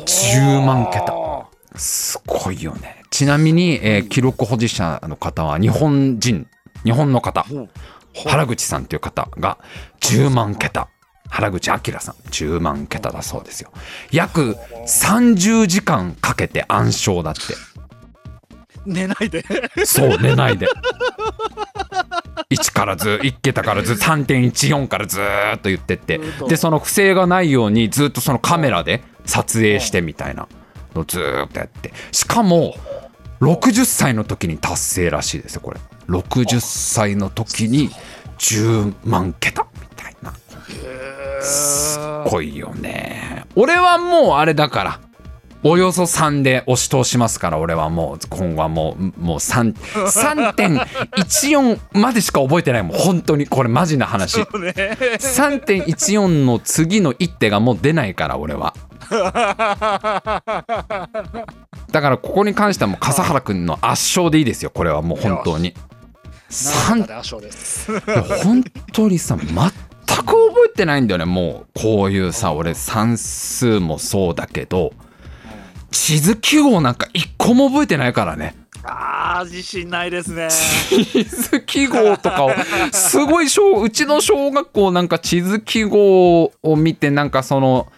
[0.06, 1.14] 10万桁。
[1.76, 3.04] すごいよね。
[3.10, 6.48] ちなみに、えー、記録保持者の方は日本人
[6.84, 7.46] 日本の方。
[8.26, 9.58] 原口さんという方が
[10.02, 10.88] 10万桁。
[11.30, 13.72] 原口明さん10万桁だそうですよ。
[14.12, 14.56] 約
[14.88, 17.42] 30時間かけて暗唱だって。
[18.86, 19.44] 寝ないで。
[19.86, 20.68] そう寝ないで。
[22.50, 26.20] 1からず1桁からず3.14からずっと言ってって。
[26.48, 30.48] でその不正がないようにずっとそのカメラで撮影してみたいな
[30.96, 31.94] のずっとやって。
[32.12, 32.74] しかも
[33.42, 35.80] 60歳の時に達成らしいですよこれ。
[36.08, 37.92] 60歳の時に
[38.40, 40.34] 10万桁みたいな。
[41.42, 43.46] すごいよね。
[43.56, 45.00] 俺はもうあれだから
[45.64, 52.98] およそ3で押し通しますから俺はもう今後はもうもう3 3.14までしか覚えてないもん。
[52.98, 54.34] 本当にこれマジな話。
[54.34, 54.72] そうね。
[54.72, 58.76] 3.14の次の一手がもう出ないから俺は
[61.92, 65.74] だからここに関してはもう笠原君の圧勝でいいですよこれはもう本当に
[66.90, 67.92] なんで圧勝です。
[67.92, 70.34] いや本当にさ全く覚
[70.68, 74.94] えてないんだよねもうこういうさ俺算数もそうだけど
[75.92, 80.48] 地図記号なんか一個も覚えてないからねああ自信ないですね。
[80.50, 82.52] 地図記号とかを
[82.92, 87.97] すごい小うちの小学校なんか地図記号を見てなんかそのうん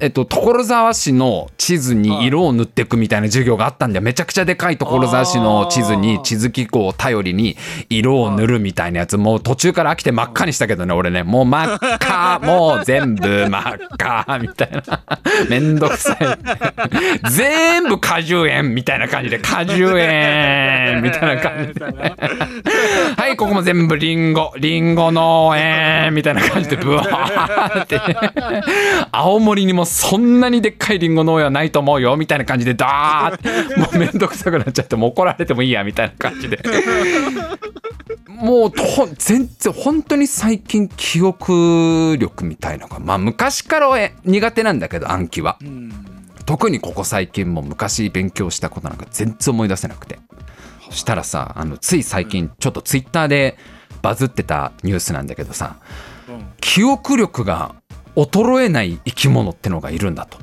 [0.00, 4.02] えっと、所沢市の地図に色を塗っていくみたいな授業があったんだよ。
[4.02, 7.56] めちゃくちゃでかい所沢市の地図に地図記号を頼りに
[7.88, 9.16] 色を塗るみたいなやつ。
[9.16, 11.22] もう途中から飽きて真っ赤にしたけどね俺ね。
[11.22, 12.40] もう真っ赤。
[12.44, 15.00] もう全部真っ赤みたいな。
[15.48, 16.16] めんどくさい。
[17.30, 19.38] 全部果樹園みたいな感じで。
[19.38, 21.84] 果樹園みたいな感じで。
[23.16, 24.52] はいここも全部リンゴ。
[24.58, 28.00] リンゴ農園みたいな感じでブワーって。
[29.12, 36.60] 青森にもそんなにでっかいリンゴ農園はないと思うよみたいな感じでダーって もうめんどくさくなっちゃってもう怒られてもいいやみたいな感じで。
[38.28, 38.82] もうと
[39.18, 45.58] 全然本当に最近記憶力みたいのがまあ昔からは苦手なんだけど暗記は。
[45.62, 45.92] うん。
[46.44, 50.18] 特にここ最近も昔勉強したことなんか全然思い出せなくて。
[50.90, 53.56] そしたらさあのつい最近ちょっとツイッターで
[54.02, 55.76] バズってたニュースなんだけどさ
[56.28, 56.44] うん。
[56.60, 57.76] 記憶力が
[58.16, 60.38] 衰えない生き物ってのがいるんだと。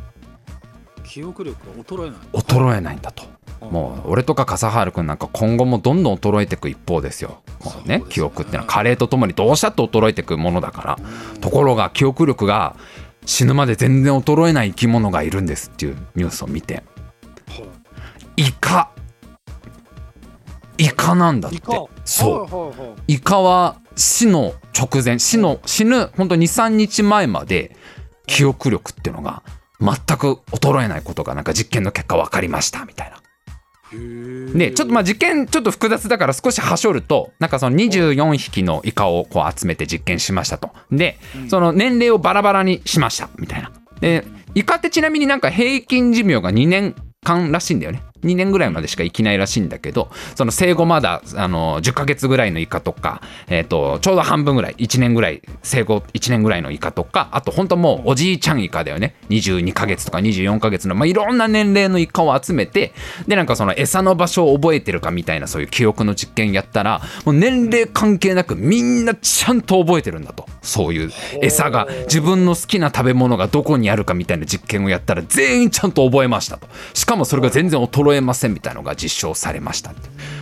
[1.03, 2.19] 記憶力が衰えない。
[2.34, 3.23] 衰えないんだと。
[3.65, 7.41] もう俺とか笠原君なんか今後もどんどん衰えていく一方ですよ。
[7.63, 8.05] もうねね。
[8.10, 10.99] 記憶ってのは加齢とともにどうしたって衰えていくものだから。
[11.41, 12.75] ところが記憶力が
[13.25, 16.75] 死ぬまで全然衰えない生き物がいるんですっていうニュースを見て。
[16.75, 16.82] は
[18.38, 18.43] い。
[18.47, 18.89] イカ
[20.79, 21.59] イカなんだって。
[22.05, 23.01] そう。
[23.07, 25.19] イカは死の直前。
[25.19, 27.75] 死の死ぬ本当23日前まで
[28.25, 29.43] 記憶力っていうのが
[29.81, 33.21] 全く衰えないことがなんか実験の結果分かりましたみたいな。
[34.53, 40.69] でちょっとまあ実験ちょっと複雑だから少しはしょるとなんかその24匹のイカをこう集めて実験しましたと。
[40.91, 41.17] で
[41.49, 43.71] その年齢をバラバラにしましたみたいな。
[43.99, 48.01] でイカってちなみになんか平均寿命が2年間らしいんだよね。
[48.23, 59.15] 2年ぐらいまでしか生きないらしいんだけどその生後まだあの10ヶ月ぐらいのイカとか、えー、とちょうど半分ぐらい1年ぐらい生後1年ぐらいのイカとかあと本当もうおじいちゃんイカだよね。
[59.29, 62.93] 22ヶ月とか24ヶ月の、まあ、いろんな年齢のイカを集めて
[63.27, 70.45] でなんかその餌の場所を覚えてるかみたいなそういう記憶の実験やったらもう年齢関係なくみんなちゃんと覚えてるんだと。
[70.62, 76.67] そういう餌が自分の好きな食べ物がどこにあるかみたいな実験をやったら全員ちゃんと覚えましたと。
[76.93, 79.93] しかもそれが全然衰えませんみたいなのが実証されましたっ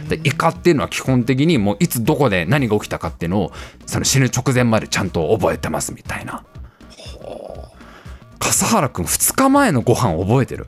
[0.07, 0.17] て。
[0.17, 3.51] でイカっていうのは基本的にもういつどこで何が起きたかっていうのを
[3.85, 6.45] その死ぬ直前までちゃんと覚えてますみたいな。
[8.39, 10.67] 笠原君2日前のご飯覚えてる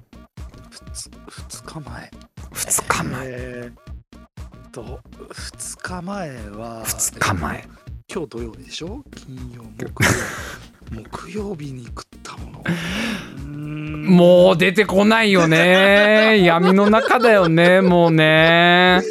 [1.50, 2.12] ？2日前。
[2.54, 3.26] 2日前。
[3.28, 7.68] えーっと2日前は2日前。
[8.12, 9.04] 今日土曜日でしょ？
[9.16, 10.10] 金曜木曜
[10.92, 12.64] 木曜日に食ったもの。
[14.10, 16.42] もう出てこないよね。
[16.44, 19.02] 闇の中だよねもうね。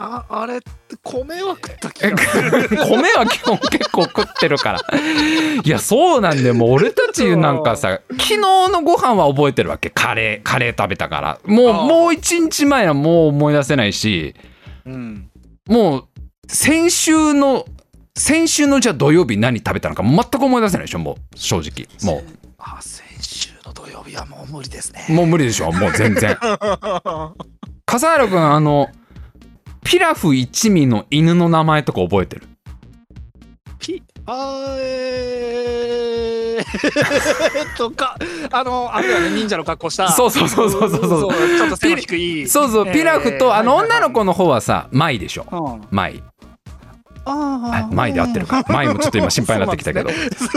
[0.00, 0.60] ああれ
[1.02, 2.16] 米は食った気が
[2.86, 4.80] 米は基本結構食ってるから。
[5.64, 6.54] いやそうなんだよ。
[6.54, 9.90] もう俺たちなんかさ昨日のご飯は覚えてるわけ。
[9.90, 11.38] カレーカレー食べたから。
[11.44, 14.34] もうもう一日前はもう思い出せないし。
[14.86, 15.30] うん。
[15.66, 16.04] もう
[16.46, 17.66] 先週の
[18.18, 21.86] 先週のじゃあ土曜日何食べたのか全く思い出せないでしょもう正直。
[22.02, 22.22] も
[22.58, 25.06] あ先週の土曜日はもう無理ですね。
[25.08, 26.36] うもう無理でしょもう全然。
[27.86, 28.88] 笠原君あの
[29.84, 32.42] ピラフ一味の犬の名前とか覚えてる？
[33.78, 36.68] ピあーえー。
[37.78, 38.18] とか
[38.50, 40.10] あのあれだよね忍者の格好した。
[40.10, 41.00] そうそうそうそうそう。
[41.00, 42.48] そうちょっと背の低い。
[42.48, 45.80] そうそうピラフとあの女の子のの方はさマイでしょ。
[45.92, 46.37] マイあ
[47.30, 48.64] あマイで合ってるか。
[48.68, 50.10] マイもちょっと今心配になってきたけど。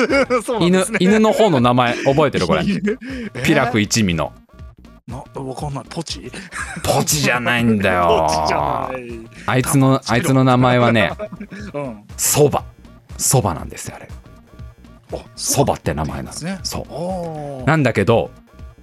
[0.59, 2.63] 犬犬の方の名前覚えてるこれ。
[3.43, 4.31] ピラフえ一味の。
[5.09, 5.83] ーなわかんない。
[5.89, 6.31] ポチ？
[6.83, 8.27] ポチじゃないんだよ。
[9.45, 11.11] あいつのあいつの名前はね
[11.73, 12.03] うん。
[12.17, 12.63] そば
[13.17, 14.07] そばなんですよあれ。
[15.13, 16.59] あそばって名前なんですね。
[16.63, 17.67] そう。
[17.67, 18.31] なんだけど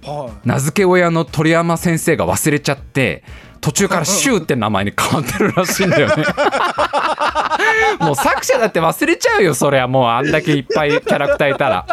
[0.03, 3.23] は名付け親の鳥山先生が忘れちゃって
[3.61, 6.23] 途中から「シュー」って名前に変わってるらしいんだよね
[7.99, 11.85] もう作者だって忘れちゃうよそりゃもうあんだけいっぱいキャラクターいたら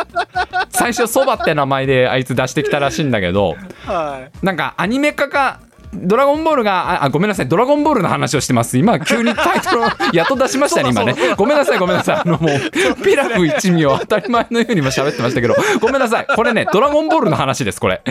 [0.70, 4.46] 最初「そば」って名前であいつ出してきたらしいんだけどはい。
[4.46, 5.58] なんかアニメ化が
[5.94, 7.48] ドラゴンボールがあごめんなさい。
[7.48, 8.78] ドラゴンボールの話をしてます。
[8.78, 11.14] 今急にタイトルを やっと出しましたね今ね。
[11.36, 12.16] ごめんなさいごめんなさい。
[12.16, 15.54] あのもうピラフ一味を当たり前のように今喋ってましたけど。
[15.80, 16.26] ごめんなさい。
[16.34, 18.02] これねドラゴンボールの話ですこれ。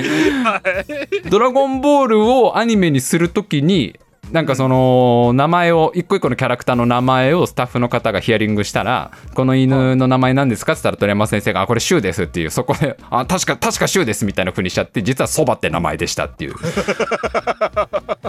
[1.30, 3.99] ドラゴンボールをアニメにするときに
[4.32, 16.55] なんかその名前を一個一個のキャラクターの名前をスタッフの方がヒアリングしたらこの犬の名前なんですかって言ったら鳥山先生が「あこれシュウです」っていうそこで「あ確か確かシュウです」みたいなふうにしちゃって実はそばって名前でしたっていう。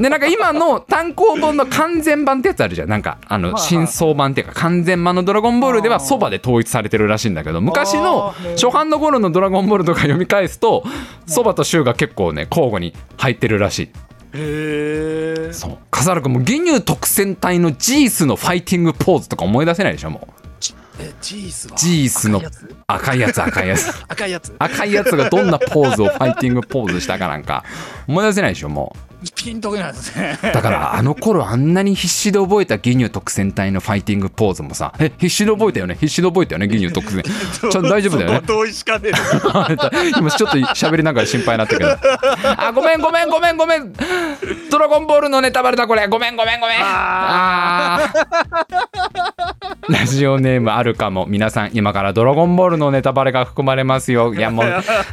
[0.00, 2.88] でなんか今の単行本の完全版ってやつあるじゃん。
[2.88, 10.84] なんかあの真相版っていうか完全版の「ドラゴンボール」ではそばで統一されてるらしいんだけど昔の初版の頃の「ドラゴンボール」とか読み返すと
[11.26, 14.05] そばとシュウが結構ね交互に入ってるらしい。
[14.36, 15.78] へえそう。
[15.90, 20.32] 笠原君もギニュー特戦隊のジースのファイティングポーズとか思い出せないでしょもう。
[20.98, 21.76] えジースは？
[21.76, 22.40] ジースの
[22.86, 23.90] 赤いやつ赤いやつ。
[24.08, 24.54] 赤いやつ。
[24.58, 27.64] 赤いやつがどんなポーズをファイティングポーズしたかなんか
[28.08, 30.38] 思い出せないでしょもうピンとこないですね。
[30.42, 35.94] だからあの頃あんなに必死で覚えたギニュー特戦隊のファイティングポーズもさえ必死で覚えたよね？
[35.98, 36.68] 必死で覚えたよね？
[36.68, 37.22] ギニュー特戦
[37.60, 38.42] ちょっと大丈夫だよね？
[40.18, 41.96] 今ちょっと喋りながら心配になったけど。
[42.58, 43.92] あごめんごめんごめんごめん。
[44.70, 46.06] ドラゴンボールのネタバレだこれ。
[46.08, 46.76] ごめんごめんごめん。
[46.82, 48.12] あ
[49.88, 51.26] ラジオネームあるかも。
[51.26, 54.34] 皆さん今からドラゴンボールのネタバレが含まれますよ。
[54.34, 54.66] いやもう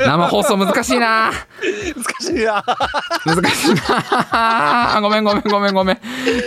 [0.05, 1.31] 生放送 難しいな。
[1.95, 2.63] 難しいな。
[3.25, 3.92] 難しいな
[5.01, 5.99] ごめんごめんごめんごめん。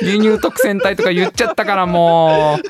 [0.02, 2.62] 輸入特選隊とか言っちゃったからもう。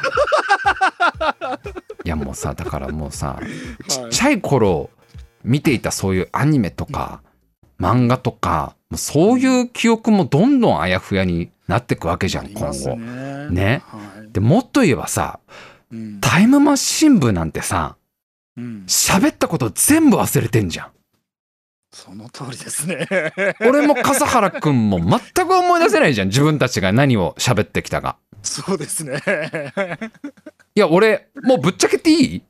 [2.04, 3.40] いやもうさだからもうさ
[3.88, 4.90] ちっちゃい頃
[5.44, 7.22] 見ていたそういうアニメとか
[7.80, 12.96] 漫画とかそういう記憶もどんどんあやふやになっていくわけじゃん今後。
[12.96, 13.48] ね。
[13.50, 13.82] ね。
[14.32, 15.40] でもっと言えばさ、
[16.20, 17.96] タイムマシン部なんてさ
[18.86, 20.90] 喋、ったこと全部忘れてんじゃん。
[21.96, 23.08] その通りですね。
[23.66, 26.28] 俺も笠原君も全く思い出せないじゃん。
[26.28, 28.18] 自分たちが何を喋ってきたか。
[28.42, 29.18] そうですね。
[30.74, 32.42] いや俺もうぶっちゃけていい？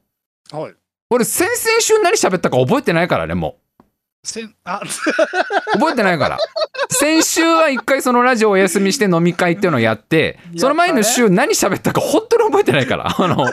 [0.50, 0.74] はい。
[1.10, 3.86] 俺先々週何喋ったか覚えてないからねもう。
[4.24, 4.80] せんあ。
[5.74, 6.38] 覚えてないから。
[6.90, 13.14] 先週は一回そのラジオお休みして飲み会っていうのをやってその前の週何喋ったか本当に覚えてないから。
[13.16, 13.46] あの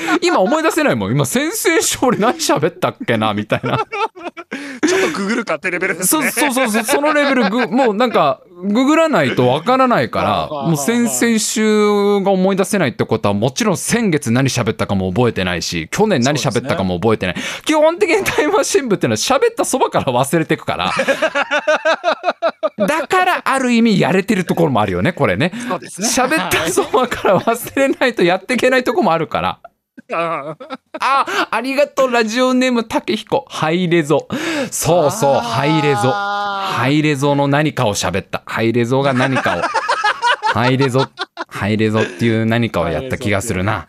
[0.22, 1.12] 今思い出せないもん。
[1.12, 3.78] 今先々週俺何喋ったっけなみたいな。
[4.86, 6.30] ちょっとググるかってレベルですね。
[6.30, 20.92] そうそうそうそのレベルぐもうなんかググらないとわからないからもう先々週が思い出せないってことはもちろん先月何喋ったかも覚えてないし去年何喋ったかも覚えてない、ね、基本的にタイムマシン部っていうのは喋ったそばから忘れてくから。
[22.86, 25.52] だからある意味やれてるところもあるよねこれね。
[25.68, 26.08] そうですね。
[26.08, 29.58] 喋ったそばから忘れないとやっていけないとこもあるから
[30.12, 30.56] あ、
[31.50, 33.44] ありがとう、ラジオネーム、たけひこ。
[33.48, 34.28] ハイレゾ。
[34.70, 36.10] そうそう、ハイレゾ。
[36.10, 38.42] ハイレゾの何かを喋った。
[38.46, 39.62] ハイレゾが何かを。
[40.52, 41.06] ハイレゾ、
[41.48, 43.86] ハイレゾっていう何かをやった気がするな。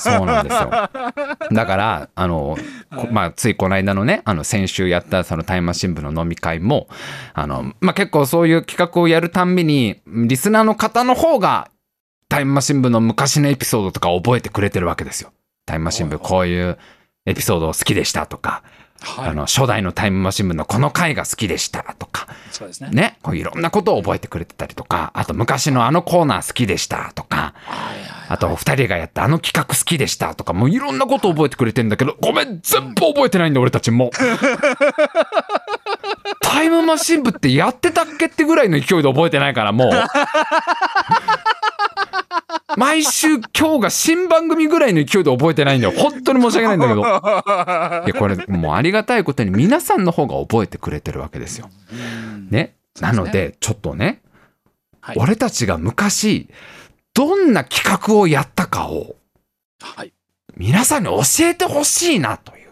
[0.00, 0.70] そうなんですよ。
[1.52, 2.56] だから、あの、
[3.10, 6.88] まあ、ついこの間のね、あの、先週やったそのタイムマシン部の飲み会も、
[7.34, 11.68] あの、まあ、結構そういう企画をやるたんびに、リスナーの方の方が、
[12.28, 15.32] タイムマシン部の昔のエピソードとか覚えてくれてるわけですよ。
[15.68, 16.78] タイムマシン部こういう
[17.26, 18.62] エピソード好きでしたとか、
[19.02, 22.88] はい、あの初代のタイムマシン部のこの回が好きでしたとか、そうですね。
[22.90, 27.52] ね、こういろんなことを覚えてくれてたりとか、あと昔のあのコーナー好きでしたとか、
[28.30, 34.10] あと二人がやったあの企画好きでしたとか、もういろんなことを覚えてくれてんだけど、ごめん、全部覚えてないんだ俺たちも。
[36.40, 39.90] タイムマシン部ってやってたっけってぐらいの勢いで覚えてないからもう。
[42.78, 45.94] 毎週今日が新番組ぐらいの勢いで覚えてないんだよ。
[45.98, 47.00] 本当に申し訳ないんだけど。
[47.02, 51.70] いや、これもうありがたいことに皆さんの方が覚えてくれてるわけですよ。
[52.50, 52.76] ね。
[53.00, 54.22] なので、ちょっとね、
[55.00, 56.48] はい、俺たちが昔、
[57.14, 59.16] どんな企画をやったかを、
[60.56, 62.67] 皆さんに教えてほしいなという。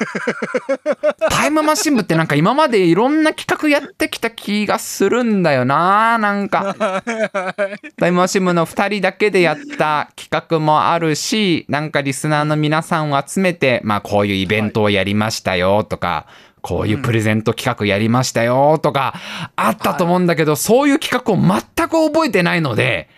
[1.30, 6.74] タイムマシン部ってなんか今までいろんな企画やってきた気がするんだよななんか。
[7.98, 16.26] タイムマシン部の2人だけでやった企画もあるしなんかリスナーの皆さんを集めてまあこういうイベントをやりましたよとか、
[16.62, 19.14] こういうプレゼント企画やりましたよとか
[19.56, 23.08] あったと思うんだけど、そういう企画を全く覚えてないので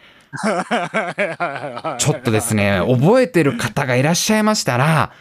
[1.99, 5.13] ちょっとですね覚えてる方がいらっしゃいましたら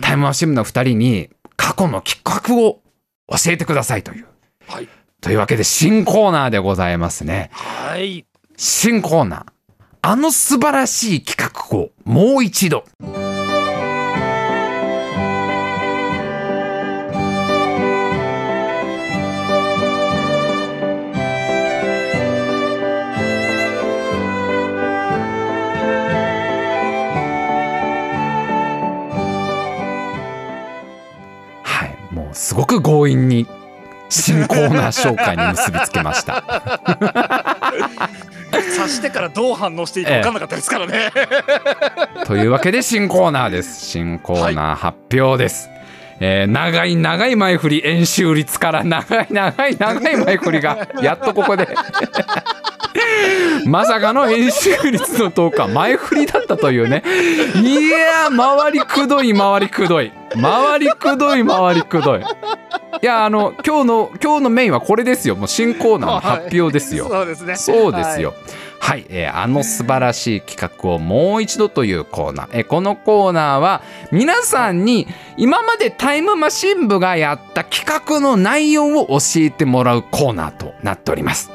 [0.00, 2.80] タイムマシン部の2人に過去の企画を
[3.28, 4.26] 教えてくださいという。
[4.66, 4.88] はい、
[5.20, 7.50] というわけで新コーナーでございますね。
[7.52, 8.26] はい。
[8.56, 9.44] 新コーナー。
[10.02, 12.84] あの素晴らしい企画をもう一度。
[32.66, 33.46] く強引に
[34.08, 36.44] 新コーナー紹介に結びつけました。
[38.52, 41.10] 察してからどう反応していいか分かんなかったですからね。
[42.26, 43.86] というわけで新コーナーです。
[43.86, 45.68] 新コーナー発表です。
[46.20, 51.68] えー長い長い前振り演習率から長い長い長い前振りが やっとここで
[53.66, 57.02] まさかの演習率の10日前振りだったというね
[57.56, 62.24] いやー回りくどい回りくどい回りくどい回りくどいい
[63.04, 67.56] やあの今日の今日のメインはこれですよもう新コーナーの発表ですよ、そうですね。
[67.56, 68.34] そうですよ。
[68.80, 72.48] はい、えーあの素晴らしい企画をもう一度というコーナー。
[72.52, 75.06] えーこのコーナーは皆さんに
[75.36, 81.50] 今までタイムマシン部がやった企画の内容を教えてもらうコーナーとなっております。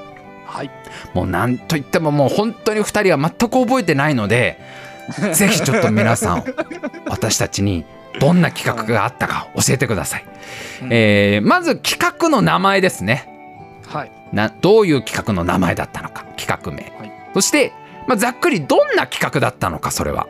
[0.46, 0.72] はい。
[1.14, 4.60] もうなんといってももう本当に2人は全く覚えてないので、
[5.34, 6.44] ぜひちょっと皆さん
[7.08, 7.86] 私たちに
[8.20, 10.26] どんな企画があったか教えてください。
[10.84, 10.94] うん。
[10.94, 13.28] えーまず企画の名前ですね。
[13.88, 14.12] はい。
[14.34, 17.12] などういう企画の名前だったのか企画名、はい。
[17.34, 17.74] そして、
[18.08, 20.28] まあ、ざっくりどんな企画だったのかそれは、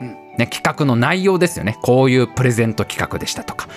[0.00, 0.16] うん。
[0.38, 1.78] ね、企画の内容ですよね。
[1.82, 3.68] こういうプレゼント企画でしたとか。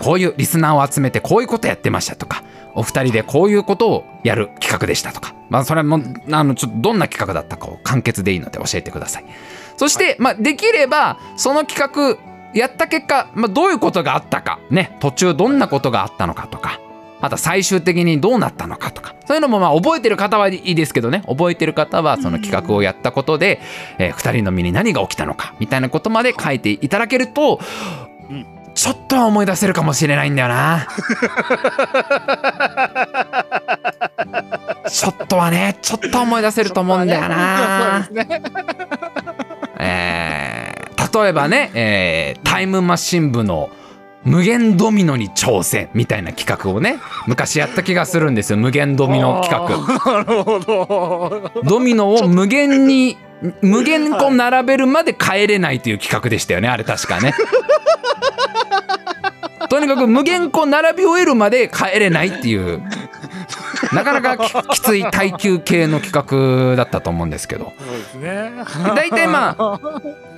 [0.00, 2.42] こういうリスナーを集めてこういうことやってましたとか。
[2.74, 9.24] お二人でこういうことをやる企画でしたとか、まあ、それはもうあのちょっとどんな企画だったかを簡潔でいいので教えてください。
[9.76, 14.58] そして、まあ、できればその企画やった結果、まあ、どういうことがあったか。
[14.70, 14.96] ね。
[15.00, 16.80] 途中どんなことがあったのかとか。
[17.20, 19.14] また最終的にどうなったのかとか。
[19.26, 21.22] そういうのもまあ覚えてる方はいいですけどね。
[21.26, 23.60] 覚えてる方はその企画をやったことで、
[23.98, 25.54] え2人の身に何が起きたのか。
[25.60, 27.60] みたいなことまで書いていただけると、
[28.30, 30.86] うんちょっとは思い出せるかもしれないんだよな。
[34.88, 38.08] ちょっとはねちょっとは思い出せると思うんだよな。
[38.10, 38.42] ね。
[39.78, 40.29] えー
[41.14, 43.70] 例えばね、えータイムマシン部の
[44.24, 50.12] 無限ドミノに挑戦みたいな企画をね昔やった気がするんですよ無限ドミノ企画画。
[50.12, 51.50] なるほど。
[51.64, 53.16] ドミノを無限に
[53.62, 57.32] 無限個並べるまで帰れないという企画でしたよねあれ確かね
[59.70, 62.82] とにかく無限個並び終えるまで帰れないっていう
[63.92, 67.72] なかなかききつい耐久系の企画だったと思うんですけど。
[67.78, 68.52] そうですね。
[68.94, 69.80] 大体まあ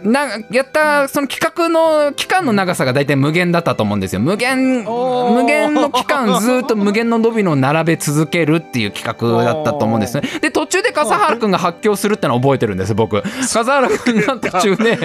[0.02, 4.20] なやったその企画の期間の長さが大体無限だったと思うんですよ。
[4.20, 10.28] 無限無限の期間ずっと無限のドミノを並べ続けるっていう企画だったと思うんですね。
[10.40, 13.22] で途中で笠原くんが発狂するってのは覚えてるんです僕。
[13.22, 14.98] 笠原くんが途中で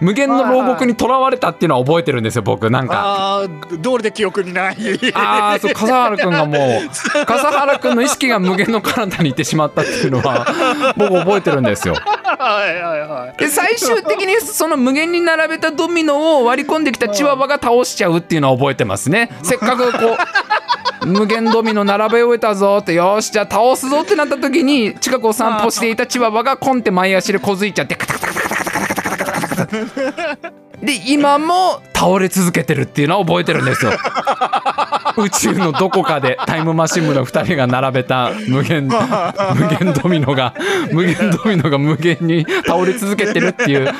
[0.00, 2.68] 無限の牢獄にとらわれたっていうのは覚えてるんですよ僕。
[2.68, 2.94] なんか。
[2.94, 4.76] ああ、通りで記憶にない。
[5.14, 10.46] ああそう笠原くんがもう笠原くんの意識が無限の体にいってしまったっていうのは
[10.96, 11.94] 僕覚えてるんですよ。
[11.94, 13.38] はいはいはい。
[13.38, 19.30] で最終的にその無限に並べたドミノを割り込んできたチワワが倒しちゃうっていうのは覚えてますね。
[19.42, 20.16] せっかくこ
[21.02, 33.92] う無限ドミノ並べ終えたぞってよしじゃあ倒すぞってなった時に近くを散歩していたチワワがコンって前足でこづいちゃってカタカタカタカタカタカタカタカタカタで今も倒れ続けてるっていうのは覚えてるんですよ。
[35.16, 38.88] 宇宙のどこかでタイムマシン部の2人が並べた無限
[39.54, 40.54] 無限ドミノが
[40.90, 43.92] 無限ドミノが無限に倒れ続けてるっていう。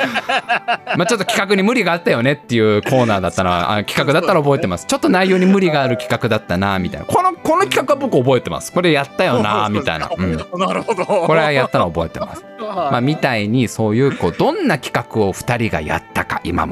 [0.97, 4.87] まあちょっと企画に無理があったよねっていうコーナーだったらあ企画だったら覚えてます。
[4.87, 7.07] ちょっと内容に無理がある企画だったなみたいな。
[7.07, 8.73] このこの企画は僕覚えてます。
[8.73, 11.05] これやったよなみたいな、うん、なるほど。
[11.05, 12.45] これはやったの覚えてます。
[12.63, 16.72] はまあ、みたいにそういうこうどんな企画を2人がやったか今ま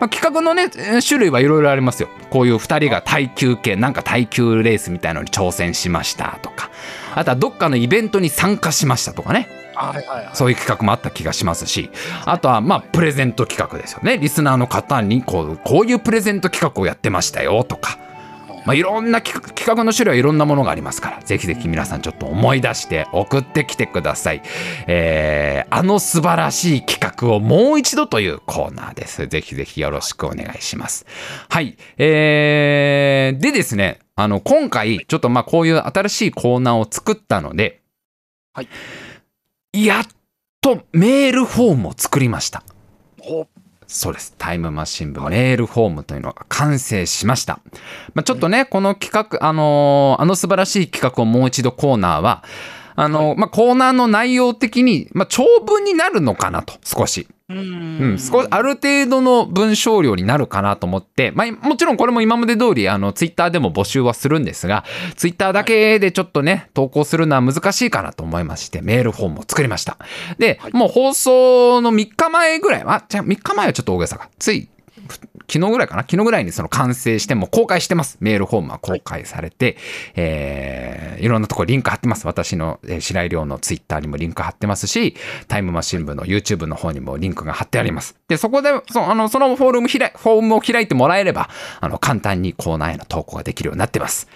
[0.00, 2.08] まあ、企画のねえー種類はいろいろありますよ。
[2.30, 6.70] こういう2人が耐久系なんか耐久レースみたいのに挑戦しましたとか。
[7.14, 9.48] あとはどっかのイベントに参加しましたとかね。
[9.74, 10.34] はいはいはい。
[10.34, 11.90] そういう企画もあった気がしますし。
[12.24, 14.18] あとはまあプレゼント企画ですよね。
[14.18, 17.98] リスナーの方にこうこういうプレゼント企画をやってましたよとか。
[18.64, 24.42] まあ、いろんな企画の種類はいろんなものがありますからぜひぜひ皆さんちょっと思い出して送ってきてください、
[24.86, 29.26] えーあの素晴らしい企画をもう一度というコーナーです。
[29.26, 31.06] ぜひぜひよろしくお願いします。
[31.48, 31.78] はい。
[31.96, 37.80] えー、でですねあの今回ちょっとまあこういう新しいコーナーを作ったので
[38.52, 38.68] はい。
[39.72, 40.06] やっ
[40.60, 42.62] とメールフォームを作りました。
[43.18, 43.46] ほ
[43.92, 44.34] そうです。
[44.38, 47.60] タイムマシン部メールフォームというのが完成しました。
[48.14, 52.42] まあ、ちょっとね、この企画、あのーあの素晴らしい企画をもう一度コーナーは、
[52.94, 57.26] あのーまあ、コーナーの内容的に、まあ、長文になるのかなと、少し。
[57.48, 57.54] う。
[58.14, 64.84] ん、少しある程度の文章量になるかなと思って、まあ、もちろんこれも今まで通りあのツイッターでも募集はするんですが
[65.16, 69.98] ツイッターだけでちょっとね投稿するのは難しいかなと思いましてメールフォームを作りました。
[70.38, 74.30] で、もう放送の3日前ぐらいはじゃあ3日前はちょっと大げさか。
[74.38, 74.68] つい
[75.52, 76.02] 昨日ぐらいかな？
[76.02, 78.16] 昨日ぐらいにその完成しても公開してます。
[78.20, 79.76] メールフォームは公開されて、
[80.14, 82.26] えーいろんなところリンク貼ってます。
[82.26, 85.14] 私の、えー白井亮のツイッターにもリンク貼ってますし、
[85.48, 88.16] タイムマシン部の YouTube の方にもリンクが貼ってあります。
[88.28, 91.50] で、そこで、そあのそのフォーム開、フォームを開いてもらえれば、
[91.80, 94.28] あの、簡単にコーナーへの投稿ができるようになってます。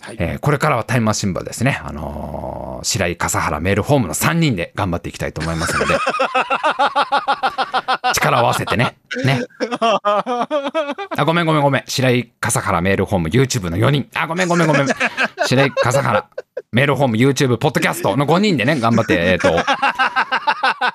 [0.00, 5.94] はいえーこれからはタイムマシン部はですね、あのー白井笠原メールフォームの3人で頑張っていきたいと思いますので、
[8.14, 9.40] 力を合わせてね、ね。
[10.02, 11.82] あ、ごめんごめんごめん。
[11.86, 14.06] 白井笠原メールフォーム YouTube の4人。
[14.14, 14.86] あ、ごめんごめんごめん。
[15.46, 16.26] 白井笠原
[16.72, 19.48] メールフォーム YouTube ポッドキャストの5人でね、頑張って、えっ、と、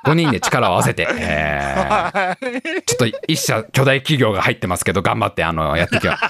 [0.05, 6.23] 5人で力を合わせて、えーちょっと一社巨大企業が入ってますけど、頑張って、あの、やっていきます。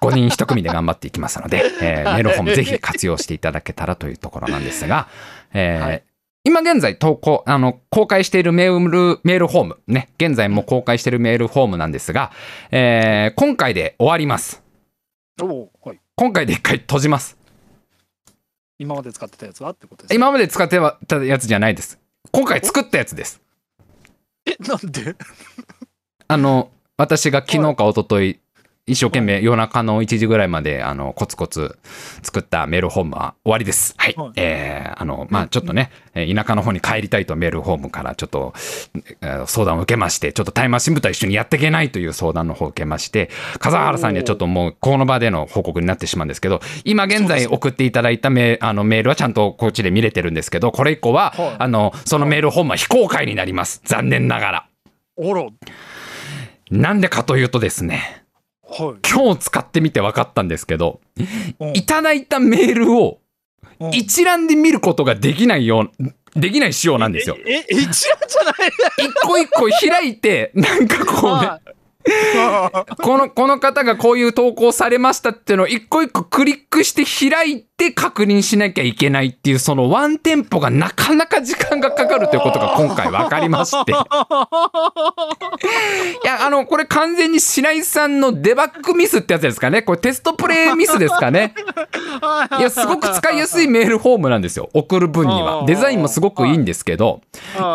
[0.00, 5.08] 5人1組で頑張っていきますので、 えーメールフォームぜひ活用していただけたらというところなんですが、
[5.52, 6.02] えーはい
[6.48, 12.30] 今現在投稿、あの、公開しているメール、メールフォーム、ね、現在も公開しているメールフォームなんですが、
[12.70, 14.62] えー今回で終わります。
[15.40, 16.00] はい。
[16.14, 17.36] 今回で一回閉じます。
[18.78, 20.14] 今まで使ってたやつはってことですか？
[20.14, 20.78] 今まで使って
[21.08, 21.98] たやつじゃないです。
[22.30, 23.40] 今回作ったやつです。
[24.46, 25.16] え、なんで？
[26.28, 28.38] あの、私が昨日か一昨日
[28.88, 31.76] 一生懸命夜中の1時ぐらいまで、あの、コツコツ
[32.22, 33.94] 作ったメールフォームは終わりです。
[33.96, 34.14] はい。
[34.16, 38.54] はいえーあの、まあちょっとね、えー田舎の方に帰りたいとメールフォームからちょっと、
[39.22, 43.28] えー相談を受けまして、ちょっとタイマー新聞と一緒にやっていけないという相談の方を受けまして、
[43.58, 53.80] 笠原さんにはちょっともうこの場での報告になってしまうんですけど、今現在送っていただいたメあのメールはちゃんとこっちで見れてるんですけど、これ以降は、はいあの、そのメールフォームは非公開になります。
[53.84, 54.68] 残念ながら。
[55.16, 55.52] おら、はい。
[56.70, 58.25] なんでかというとですね、
[58.68, 61.00] 今日使ってみて分かったんですけど、
[61.60, 61.76] うん。
[61.76, 63.20] いただいたメールを
[63.78, 63.90] うん。
[63.94, 67.36] 一覧で見ることができないよう、できない仕様なんですよ。
[67.46, 68.54] え、え一覧じゃない。
[69.06, 71.75] 一個一個開いて、なんかこうね、はい
[73.02, 83.92] この、この方がこういう投稿されましたっていうのを一個一個クリックして開いて確認しなきゃいけないっていうそのワンテンポがなかなか時間がかかるということが今回分かりまして。
[83.92, 83.94] い
[86.24, 89.82] や、あの、これ完全に白井さんのデバッグミスってやつですかね。
[89.82, 91.54] これテストプレイミスですかね。
[92.58, 94.70] いや、すごく使いやすいメールフォームなんですよ。
[94.72, 95.64] 送る分には。
[95.66, 97.20] デザインもすごくいいんですけど、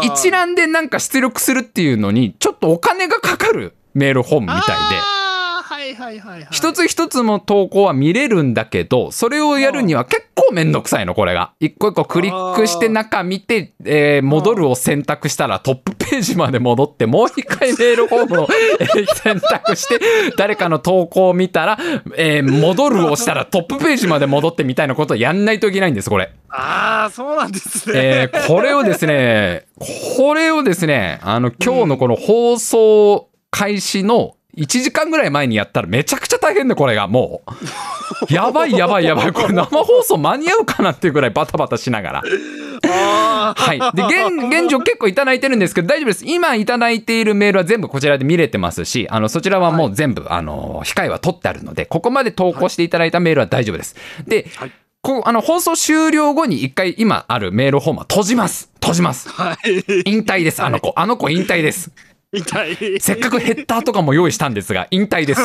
[0.04, 4.96] 一覧でなんか出力するっていうのに、ちょっとお金がかかるメールフォームみたいで。
[5.64, 6.48] はいはいはいはい。
[6.52, 11.52] 一つ一つの投稿は見れるんだけど、それをやるには結構めんどくさいの、これが。
[11.60, 18.48] 一個一個クリックして中見て、えー戻るを選択したらトップページまで戻って、もう一回メールフォームを
[18.80, 20.00] えー選択して、
[20.38, 21.78] 誰かの投稿を見たら、
[22.16, 26.32] えー戻るをしたらトップページまで戻ってみたいなことをやんないといけないんです、これ。
[26.50, 28.00] ああ、そうなんですね。
[28.00, 29.66] えーこれをですね、
[30.18, 37.52] これをですね、あの、今日のこの放送開始の1時間ぐらい前にやったらめちゃくちゃ大変で、これがもう。
[38.34, 39.32] やばいやばいやばい。
[39.32, 42.24] これ生放送間に合うかなっていうぐらいバタバタしながら。
[42.84, 43.80] はい。
[43.96, 46.26] で、現、現状結構いただいてるんですけど、大丈夫です。
[46.26, 53.96] 今いただいているメールは全部こちらで見れてますし、あの、そちらはもう全部、あの、控えは取ってあるので、ここまで投稿していただいたメールは大丈夫です。
[54.28, 54.72] で、はい
[55.04, 58.70] こう、あの、放送終了後に一回今あるメールフォームは閉じます。
[58.76, 59.30] 閉じます。
[59.30, 59.58] はい。
[60.06, 60.94] 引退です、あの子。
[60.96, 61.90] あの子引退です。
[62.34, 63.00] 痛い。
[63.00, 65.42] せっかくヘッダーとかも用意したんですが、引退です。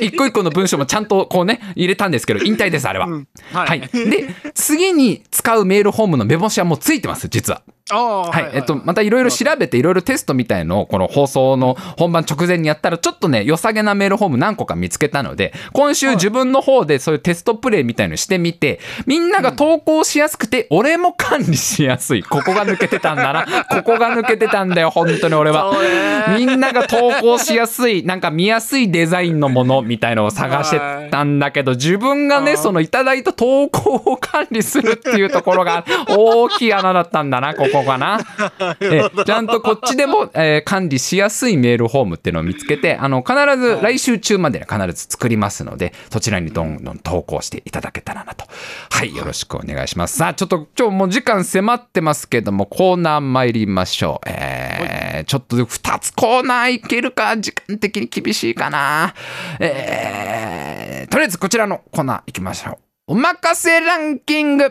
[0.00, 3.06] 一個一個の文章もちゃんとこうね、入れたんですけど、引退です、あれは。
[3.06, 3.80] うんはい。
[3.80, 7.62] で、次に使うメールフォームの目星はもうついてます、実は。
[7.90, 8.50] ああ、はい。
[8.54, 22.22] えっと、またいろいろ調べて、いろいろテストみたいのを、この放送の本番直前にやったら、ちょっとね、良さげなメールフォーム何個か見つけたので、今週自分の方でそういうテストプレイみたいのしてみて、みんなが投稿しやすくて、俺も管理しやすい。
[22.22, 23.46] ここが抜けてたんだな。
[23.70, 25.67] ここが抜けてたんだよ、本当に俺は。
[25.72, 38.20] そうねみんなが投稿しやすい、なんか見やすいデザインのものみたいのを探してたんだけど、自分がね、そのいただいた投稿を管理するっていうところが大きい穴だったんだな、ここがな。
[38.80, 48.44] えちゃんとこっちでも、えー管理しやすいメールフォームっていうのを見つけて、あの、必ず来週中まで必ず作りますので、そちらにどんどん投稿していただけたらなと。
[48.90, 50.18] はい、よろしくお願いします。
[50.18, 54.28] さあ、ちょっと今日もう時間迫ってますけども、コーナー参りましょう。
[54.28, 59.14] えー、ちょっと2つコーナーいけるか、時間的に厳しいかな。
[59.60, 63.12] えー、とりあえずこちらのコーナー行きましょう。
[63.12, 64.64] おまかせランキング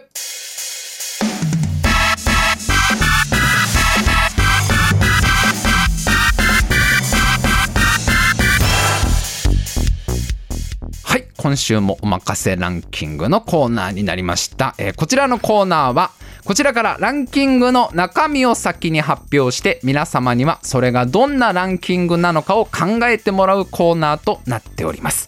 [11.04, 14.76] はい、今週もおまかせランキングのコーナーになりました。
[14.78, 16.12] えーこちらのコーナーは、
[16.48, 25.28] こちらからランキングの中身を先に発表して皆様にはそれがどんなランキングなのかを考えてもらうコーナーとなっております、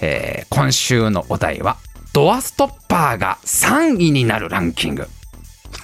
[0.00, 1.76] えー今週のお題は
[2.12, 5.08] ドアストッパーが3位になるランキング、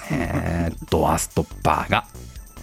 [0.09, 2.05] えードアストッパーが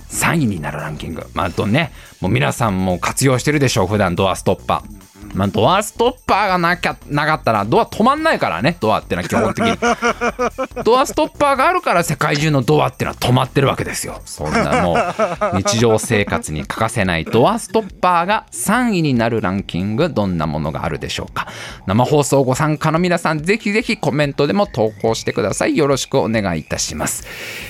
[0.09, 1.27] 3位になるランキング。
[1.35, 5.04] まあ、あとね、もう皆さんも活用してるでしょう、普段ドアストッパー。
[5.35, 9.79] まあ、ドアストッパーがなきゃなかったらドア止まんないからねドアってのは基本的に。
[10.85, 14.21] ドアストッパーがあるから世界中のドアってのは止まってるわけですよ。
[14.25, 21.49] そんなもう日常生活に欠かせないドアストッパーが3位になるランキングどんなものがあるでしょうか。
[21.87, 25.77] 生放送ご参加の皆さんぜひぜひコメントでも投稿してください。
[25.77, 27.25] よろしくお願いいたします、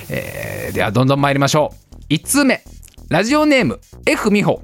[0.09, 1.73] えーではどんどん参りましょ
[2.11, 2.13] う。
[2.13, 2.63] 1通目。
[3.09, 4.63] ラジオネーム F 美穂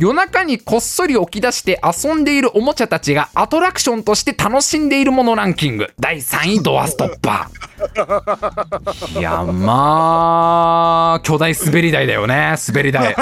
[0.00, 5.92] 夜中にこっそり起き出して遊んでいるおもちゃたちがアトラクションとして楽しんでいるものランキング。
[6.00, 7.60] 第3位ドアストッパー。
[9.20, 12.54] いやまあ巨大滑り台だよね。
[12.66, 13.14] 滑り台。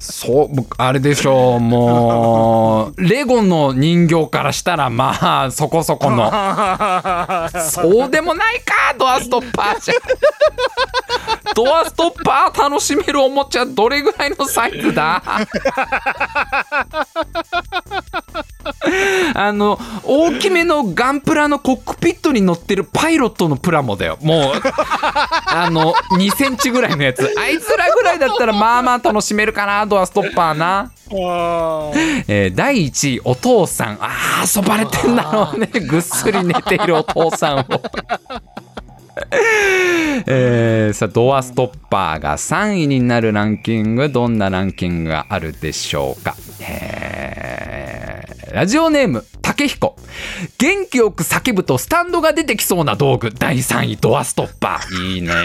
[0.00, 3.00] そうあれでしょうもう。
[3.00, 6.32] レゴの人形からしたらまあそこそこの。
[7.70, 9.94] そうでもないかドアストッパーじゃ。
[11.54, 15.22] ドアストッパー楽しめるおもちゃどれぐらいのサイズだ？
[19.34, 24.18] あの大きめのガンプラのコックピットに乗ってるパイロットのプラモだよ。
[24.22, 24.54] もう
[25.46, 27.32] あの2センチぐらいのやつ。
[27.38, 30.90] あいつらぐらいだったらまあまあ楽しめるかなドアストッパーな。
[31.10, 33.98] えー第1位お父さん。
[34.00, 35.68] あー遊ばれてんだろうね。
[35.88, 37.64] ぐっすり寝ているお父さんを
[40.26, 48.17] えーさあドアストッパーが3位になるランキングどんなランキングがあるでしょうか、えー。
[48.52, 49.96] ラジオネーム竹彦
[50.58, 53.30] 元気よく叫ぶとスタンドが出てきそうな道具。
[53.30, 55.14] 第3位ドアストッパー。
[55.14, 55.32] いいね。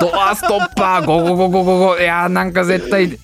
[0.00, 1.06] ドアストッパー。
[1.06, 1.98] ゴゴゴゴゴゴ。
[1.98, 3.18] いやーなんか絶対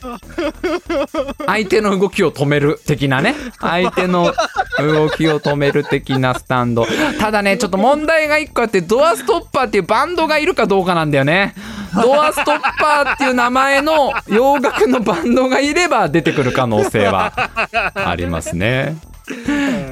[1.47, 3.35] 相手の動きを止める的なね。
[3.61, 4.33] 相手の
[4.79, 6.87] 動きを止める的なスタンド。
[7.19, 11.55] ただねちょっと問題が1個あってドアストッパーっていうバンドがいるかどうかなんだよね
[11.95, 17.33] ドアストッパーっていう名前の洋楽のバンドがいれば出てくる可能性は
[17.95, 18.97] ありますね。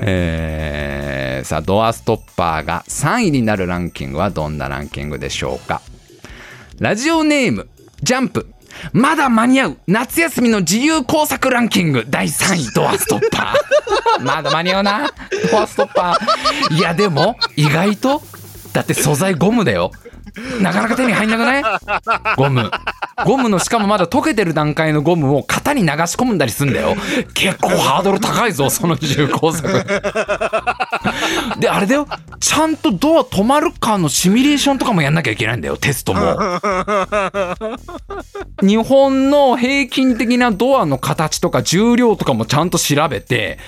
[0.03, 5.81] えーさあドアストッパーが3位になるランキングはどんなランキングでしょうか。
[6.81, 7.69] ラジオネーム
[8.03, 8.49] ジャンプ。
[8.93, 12.05] まだ間に合う夏休みの自由工作ランキング。
[12.09, 14.25] 第3位ドアストッパー。
[14.27, 15.11] まだ間に合うな
[15.53, 16.75] ドアストッパー。
[16.75, 18.23] いやでも意外と
[18.73, 19.93] だって素材ゴムだよ
[20.61, 21.63] なかなか手に入んなくない？
[22.37, 22.71] ゴム。
[23.25, 26.95] ゴムのしかもまだ溶けてる段階のゴムを型に流し込んだりすんだよ。
[27.33, 29.69] 結構ハードル高いぞその重工作。
[31.59, 32.07] であれだよ。
[32.39, 35.77] ちゃんとドア止まるかのシミュレーションとかもやんなきゃいけないんだよ。
[35.77, 36.21] テストも。
[38.63, 43.59] 日本の平均的なドアの形とか重量とかもちゃんと調べて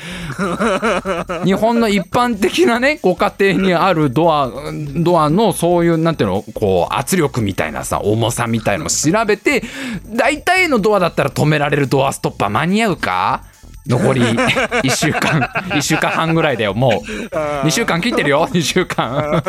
[1.44, 4.50] 日本の一般的なねご家庭にあるドア
[4.96, 9.62] ドアのそういうなんていうのこう圧力みたいなさ重さみたいのも調べて
[10.08, 13.42] 大体のドアだったら止められるドアストッパー間に合うか
[13.88, 17.36] 残り1週間1週間半ぐらいだよもう。
[17.66, 19.42] 2週間切ってるよ 2週間。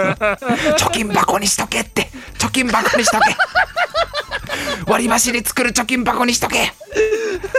[0.78, 2.10] 貯金箱にしとけって。
[2.38, 3.36] 貯金箱にしとけ。
[4.88, 6.72] 割り箸で作る貯金箱にしとけ。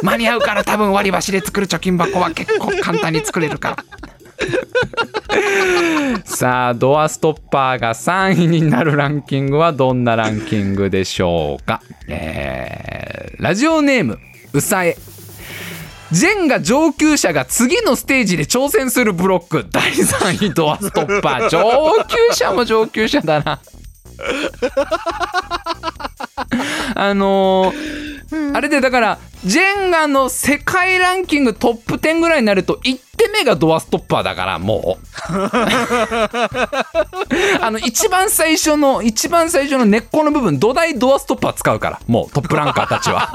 [0.03, 3.85] 間に合うから多分割り箸で作る貯金箱は結構簡単に作れるから。
[6.24, 14.18] さあドアストッパーが3位になるランキングはどんなランキングでしょうか、えーラジオネーム
[14.53, 14.97] うさえ
[16.12, 19.66] ジェンガ上級者が次のステージで挑戦するブロック。
[19.70, 21.48] 第3位ドアストッパー。
[21.48, 23.61] 上級者も上級者だな。
[26.95, 28.01] あのー
[28.55, 35.01] あれでだからジェンガの世界ランキングトップ10ぐらいになると1手目がドアストッパーだからもう。
[37.61, 43.30] あの一番最初の一番最初の根っこの部分土台ドアストッパー使うからもうトップランカーたちは。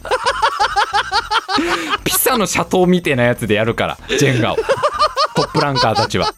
[2.04, 4.56] ピサの斜塔みたいなやつでやるからジェンガを。
[5.34, 6.32] トップランカーたちは。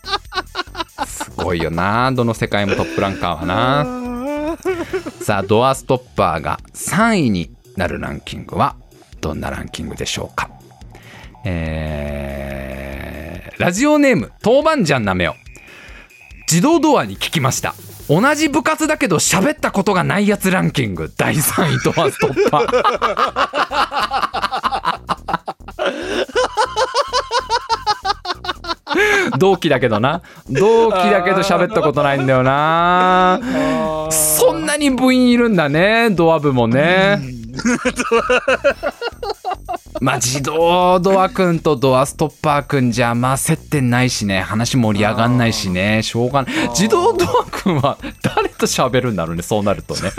[1.07, 4.02] すごいよなどの世界もトップランカーはな
[5.23, 8.77] さあドアストッパーが3位になるランキングは
[9.21, 10.49] どんなランキングでしょうか？
[11.45, 15.37] えーラジオネーム豆板醤なめよ。
[16.51, 17.75] 自動ドアに聞きました。
[18.09, 21.13] 同じ部活だけど喋ったことがないやつランキング。
[21.17, 23.83] 第3位ドアストッパー。
[29.39, 30.23] 同期だけどな。
[30.51, 33.39] 同期だけど喋ったことないんだよな。
[34.11, 36.11] そんなに部員いるんだね。
[36.11, 37.21] ドア部もね。
[40.01, 44.41] まあ自動ドアくんとドアストッパーくんじゃまあ接点ないしね。
[44.41, 46.03] 話盛り上がんないしね。
[46.03, 46.69] しょうがない。
[46.71, 49.43] 自動ドアくんは誰と喋るんだろうね。
[49.43, 50.11] そうなるとね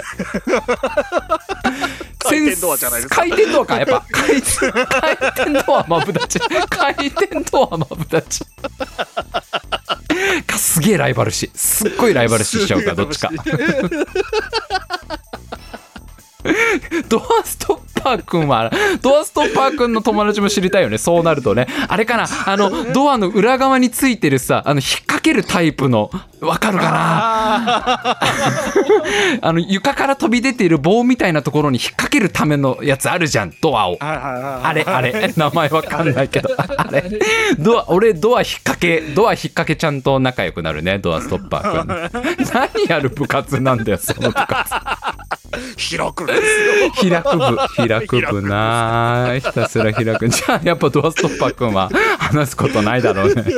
[2.24, 3.16] 回転ドアじゃないですか。
[3.18, 4.06] 回転ドアかやっぱ。
[4.12, 5.86] 回転回転ドア。
[5.88, 8.46] マブダチ回転ドアマブダチ
[10.48, 11.52] かすげえライバル視。
[11.54, 13.30] すっごいライバル視しちゃうかどっちか
[17.10, 18.70] ドアストッパーくんは
[19.02, 20.98] ドアストッパーくんの友達も知りたいよね。
[20.98, 21.68] そうなるとね。
[21.88, 22.26] あれかな。
[22.46, 26.10] あのドアの裏側についてるさあの引っ掛けるタイプの
[26.42, 28.18] わかるかな？
[29.42, 33.98] あ の床から飛び出ている棒みたいなところに引っ掛けるためのやつあるじゃんドアを。
[34.02, 35.34] あれあれ。
[35.38, 36.50] 名前わかんないけど。
[36.58, 37.04] あれ。
[37.58, 42.48] ドア俺ドア引っ掛けドア引っ掛けちゃんと仲良くなるねドアストッパーくん。
[42.54, 44.74] 何やる部活なんだよその部活
[45.78, 47.12] 開くんですよ。
[47.12, 51.90] 開く部開く部なあひたすら開くじゃあやっぱドアストッパーくんは
[52.20, 53.44] 話すことないだろうね。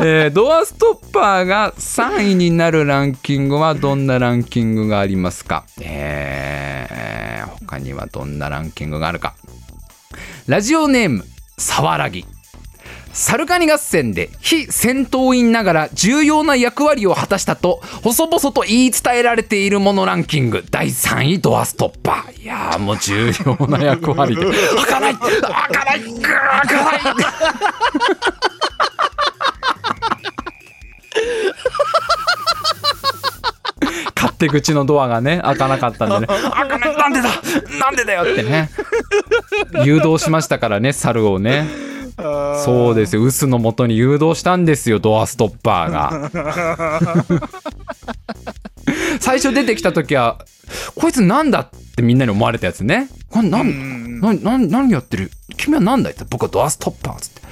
[0.00, 5.64] えードアストッパーが3位になるランキングはどんなランキングがありますか？
[5.80, 9.34] えー他にはどんなランキングがあるか。
[10.46, 11.24] ラジオネーム
[11.58, 12.24] さわらぎ
[13.16, 20.62] サルカニ合戦で非戦闘員ながら重要な役割を果たしたと細々と言い伝えられているものランキング。
[20.70, 22.42] 第3位ドアストッパー。
[22.42, 24.44] いやーもう重要な役割で。
[24.44, 25.16] 開かない。
[25.16, 26.00] 開かない。
[26.00, 27.00] 開かない。
[34.14, 36.26] 勝手口のドアがね開かなかったんでね。
[36.26, 36.96] 開かない。
[36.98, 37.30] なんでだ。
[37.80, 38.68] なんでだよってね。
[39.86, 41.95] 誘導しましたからね猿をね
[42.64, 43.22] そうですよ。
[43.22, 46.30] 臼のもとに誘導したんですよドアストッパーが。
[49.20, 50.38] 最初出てきた時は
[50.94, 53.08] こいつなんだってみんなに思われたやつね。
[53.30, 55.30] これなんなな何やってる？
[55.56, 57.42] 君は何だって僕はドアストッパーっつって。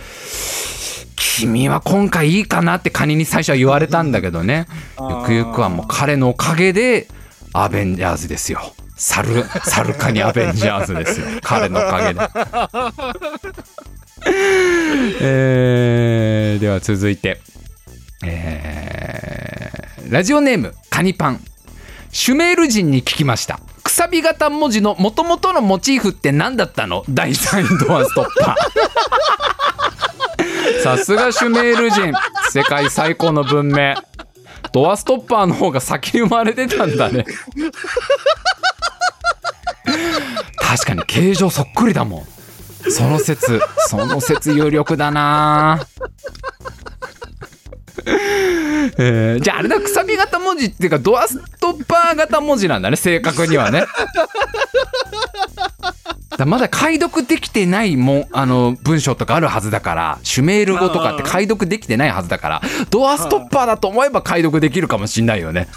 [1.17, 4.67] 君は今回いいかなってカニに最初は言われたんだけどね。
[5.01, 7.09] ゆくゆくはもう彼のおかげで
[7.53, 8.61] アベンジャーズですよ。
[8.97, 11.27] サルサルカニアベンジャーズですよ。
[11.43, 12.21] 彼のおかげで
[15.20, 17.41] えーでは続いて、
[18.25, 21.41] えーラジオネームカニパン。
[22.12, 23.59] シュメール人に聞きました。
[23.83, 27.03] くさび型文字の元々のモチーフって何だったの？
[27.09, 30.83] 第3位ドアストッパー。
[30.85, 32.12] さすがシュメール人。
[32.53, 33.95] 世界最高の文明。
[34.72, 37.25] ドアストッパーの方が先に生まれてたんだね。
[40.57, 42.27] 確かに形状そっくりだもん。
[42.91, 45.87] その説その説有力だな。
[48.99, 53.85] えーじゃああれだくさび型文字っていうかドアストッパー型文字なんだね正確にはね。
[56.37, 65.68] だまだ解読できてないもんあの文章とかあるはずだからシュメール語とかって解読できてないはずだからドアストッパーだと思えば解読できるかもしんないよね。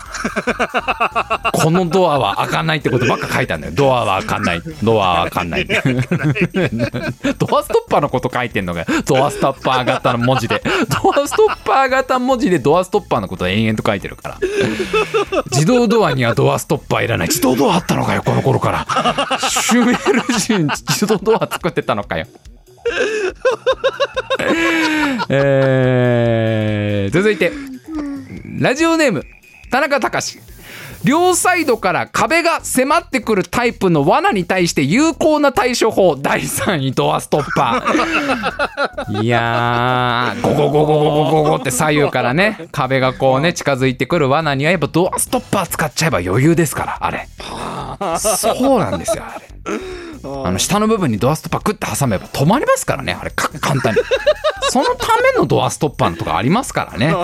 [1.54, 3.74] このドアは開かないってことばっか書いてあるんだよ。
[3.76, 4.62] ドアは開かない。
[4.84, 5.68] ドアは開かない。
[5.68, 10.62] ドアストッパーのこと書いてんのがドアストッパー型の文字で。
[11.04, 14.38] ドアストッパー型文字でドアストッパーのことを延々と書いてるから。
[15.52, 17.28] 自動ドアにはドアストッパーいらない。
[17.28, 19.40] 自動ドアあったのかよこの頃から。
[19.50, 22.26] シュメール人自動ドア作ってたのかよ。
[25.30, 27.52] えー続いて
[28.60, 29.24] ラジオネーム
[29.72, 30.40] 田中隆。
[31.04, 39.22] 両サイドから壁が迫ってくるタイプの罠に対して有効な対処法第3位ドアストッパー。
[39.24, 47.28] いやーゴゴゴゴゴゴゴゴって左右からね壁がこうね近づいてくる罠にはやっぱドアストッパー使っちゃえば余裕ですからあれ
[48.18, 49.46] そうなんですよあれ
[50.24, 54.02] あの下の部分にドアストッパークッて挟めば止まりますからねあれか簡単に。
[54.70, 57.16] そのためのドアストッパーのとかありますからね。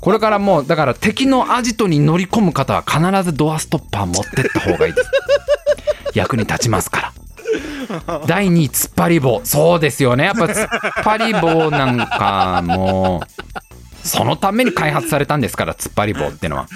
[0.00, 5.10] これからもうだから敵のアジトに乗り込む方は必ずドアストッパー持ってった方がいいです。
[6.14, 7.12] 役に立ちますから。
[8.26, 9.40] 第2位突っ張り棒。
[9.44, 10.24] そうですよね。
[10.24, 10.68] やっぱ突っ
[11.02, 13.67] 張り棒なんかもう
[14.04, 16.66] そのために開発されたんですから突っ張り棒ってのは。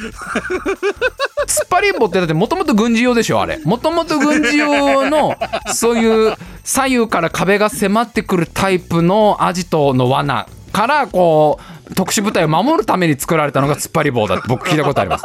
[1.47, 3.59] 突っ張り棒ってだってもともと軍事用でしょあれ。
[3.65, 5.37] もともと軍事用の
[5.73, 11.59] そういう左右から壁が迫ってくるタイプのアジトの罠からこ
[11.91, 15.25] う特殊部隊を守るために作られたのが突っ張り棒だって僕聞いたことあります。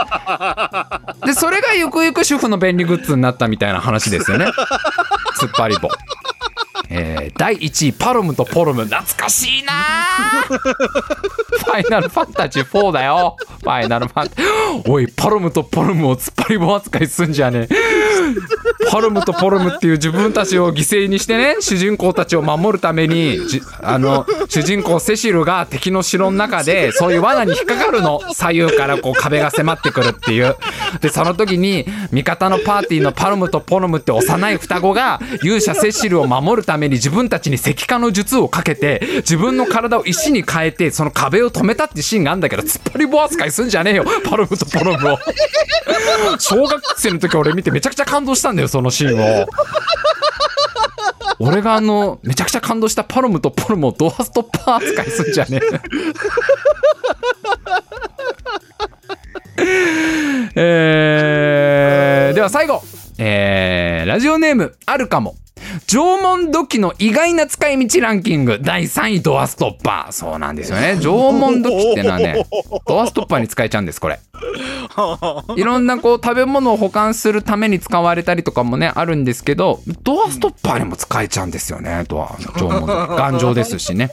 [1.25, 4.47] でそれがゆくゆく主婦の便利グッズになったみたいな話ですよね。
[5.39, 5.89] 突っ張り棒。
[6.89, 8.85] えー、第1位パロムとポロム。
[8.85, 9.73] 懐かしいな。
[10.47, 13.37] ファイナルファンタジー4だよ。
[13.61, 17.75] ファイナルファンタおいパロムとポロムを突っ張り棒扱いすんじゃねえ。
[18.89, 23.37] パロムとポロムっていう自分たちを犠牲にしてね主人公たちを守るために
[23.81, 28.21] あの主人公セシルが敵の城の中でそういう罠に引っかかるの。
[28.33, 30.55] 左右からこう壁が迫ってくるっていう。
[31.01, 44.05] でその時に味方のパーティーのパロムとポロムって幼い双子が勇者セシルを守るためために自分たちに石化の術をかけて自分の体を石に変えてその壁を止めたってシーンがあるんだけど突っ張り棒扱いすんじゃねえよ。
[44.23, 45.17] パロムとポロムを。
[46.39, 49.47] 小学生の時俺見てめちゃくちゃ感動したんだよそのシーンを。
[51.39, 55.59] 俺があのめちゃくちゃ感動したパロムとポロムをドアストッパー扱いすんじゃね
[60.55, 62.81] えー、では最後、
[63.17, 65.35] えー、ラジオネームあるかも。
[65.87, 68.59] 縄文土器の意外な使い道ランキング。
[68.61, 70.11] 第3位ドアストッパー。
[70.11, 70.97] そうなんですよね。
[70.99, 72.45] 縄文土器ってのはね
[72.85, 74.19] ドアストッパーに使えちゃうんですこれ。
[75.55, 82.03] いろんなこう食べ物を保管するために使われたりとかもねあるんですけどドアストッパーにも使えちゃうんですよね。
[82.09, 83.17] ドア縄文土器。
[83.17, 84.11] 頑丈ですしね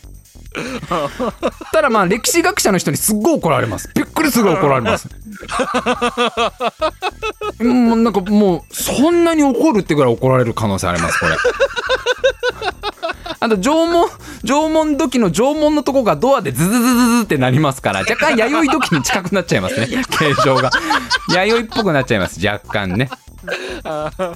[1.73, 3.91] ただまあ歴史学者の人にすっごい怒られます。
[3.95, 5.09] びっくりすぐ怒られます。
[7.61, 11.37] もうなんかもうそんなに怒るってぐらい怒られる可能性ありますこれ。
[13.41, 14.09] あと縄文
[14.45, 19.87] 縄文土器の縄文のとこがドアでズズズズズってなりますから若干弥生土器に近くなっちゃいますね。
[19.87, 20.71] 形状が。
[21.29, 23.11] 弥生っぽくなっちゃいます若干ね。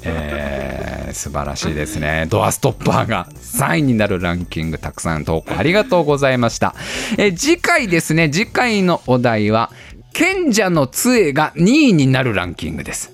[0.02, 2.26] えー、素晴らしいですね。
[2.28, 6.74] ドアストッパーが3位になるランキングたくさん投稿ありがとうございました。
[7.18, 9.70] え、次回ですね、次回のお題は、
[10.12, 13.12] 賢者の杖が2位になるランキングです。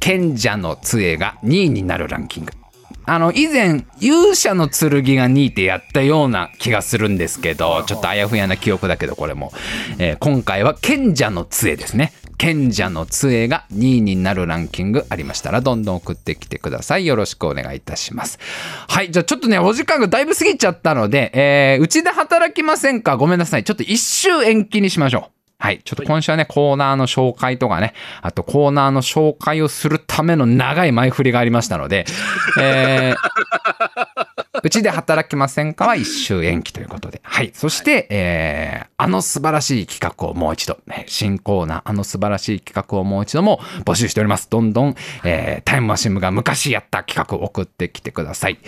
[0.00, 2.52] 賢者の杖が2位になるランキング。
[3.08, 9.52] あの、以前、勇者の剣が2位ってやったような気がするんですけど、ちょっとあやふやな記憶だけど、これも。
[9.98, 12.12] えー、今回は賢者の杖ですね。
[12.38, 17.06] 賢者の杖が2位になるランキングありましたらどんどん送ってきてください。
[17.06, 18.38] よろしくお願いいたします。
[18.88, 23.16] はい、じゃあちょっとね、お時間がだいぶ過ぎちゃったので、えー、うちで働きませんか？
[23.16, 23.64] ごめんなさい。
[23.64, 25.45] ちょっと一周延期にしましょう。
[25.58, 25.80] はい。
[25.84, 32.04] ちょっと今週はね、コーナーの紹介とかね、あとコーナーの紹介をするための長い前振りがありましたので、
[32.60, 37.20] えー、うちで働きませんかは一周延期ということで。
[37.22, 37.52] はい。
[37.54, 44.50] そして、えー、あの素晴らしい企画をもう一度、ね、新コーナー、あの素晴らしい企画をもう一度も募集しております。
[44.50, 44.94] どんどん、
[45.24, 48.58] えー、タイムマシン部が昔やった企画を送ってきてください。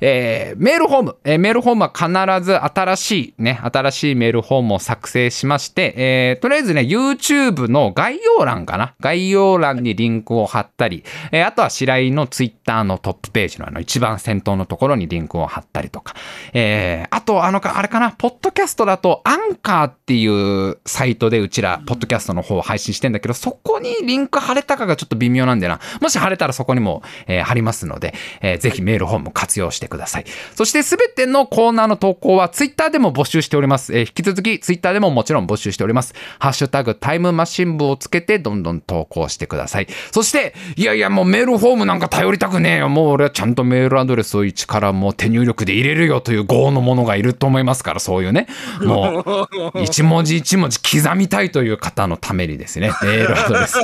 [0.00, 16.14] えー、メールホーム、えー、メールホームは必ず新しいね、新しいメールホームを作成しまして、えー、とりあえずね、YouTube の概要欄かな概要欄にリンクを貼ったり、えー、あとは白井の Twitter のトップページのあの一番先頭のところにリンクを貼ったりとか、
[16.52, 25.80] えー、あと、あの、あれかな、ポッドキャストだと、アンカーっていうサイトでうちら、ポッドキャストの方を配信してんだけど、そこにリンク貼れたかがちょっと微妙なんだよな。
[26.00, 30.24] もし貼れたらそこにも、えー、貼りますので、えー、ぜひメールホーム活用してください。
[30.54, 33.96] そしてすべてのコーナーの投稿は Twitter でも募集しております。
[33.96, 36.14] えー、引き続き Twitter でももちろん募集しております。
[36.38, 39.86] ハッシュタグタイムマシン部をつけてどんどん投稿してください。
[40.12, 42.88] そして、いやいやもうメールフォームなんか頼りたくねえよ。
[42.88, 48.46] もう俺はちゃんとメールアドレスを一からもう手入力で入れるよという業の者がいると思いますから、そういうね。
[48.80, 49.24] も
[49.74, 53.78] う、 一文字一文字刻みたいという方のためにですね、メールアドレス。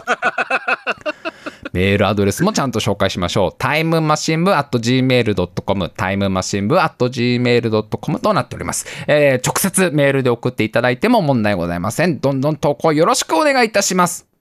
[1.72, 3.54] メールアドレスもちゃんと紹介しましょう。
[3.58, 8.86] タイムマシン部 at gmail.com、タイムマシン部 at gmail.com となっております。
[9.06, 12.20] えー、直接メールで送っていただいても問題ございません。
[12.20, 14.31] どんどん投稿よろしくお願いいたします。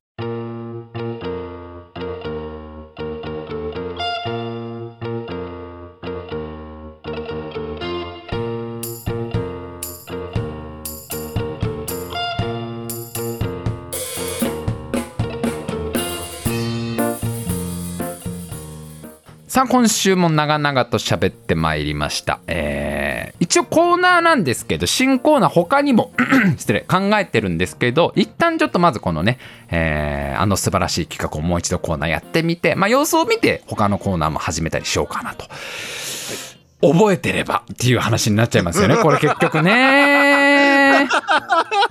[19.52, 26.14] さあ今週も長々と喋ってまいりました、えー、一応コーナーなんですけど新コーナー他にも
[26.58, 29.40] 失礼考えてるんですけど一旦ちょっとまずこのね、
[29.70, 35.46] えー、あの素晴らしい企画をもう一度コーナーやってみてまあ様子を見て他のコーナーも始めたりしようかなと。
[36.82, 40.31] 覚えてればっていう話になっちゃいますよねこれ結局ね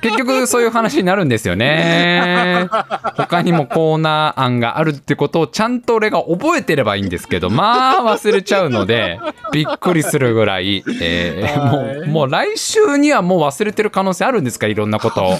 [0.00, 2.68] 結局そういう話になるんですよね。
[3.16, 9.18] 他にもコーナー案があるってことをちゃんと俺が覚えてればいいんですけど、まあ忘れちゃうので、
[9.52, 14.66] びっくりするぐらい、えー、もう、もう来週にはもう忘れてる可能性あるんですか？
[14.66, 15.38] いろんなことを。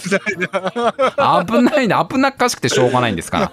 [1.47, 3.53] 危ないな、危なっかしくてしょうがないんですから。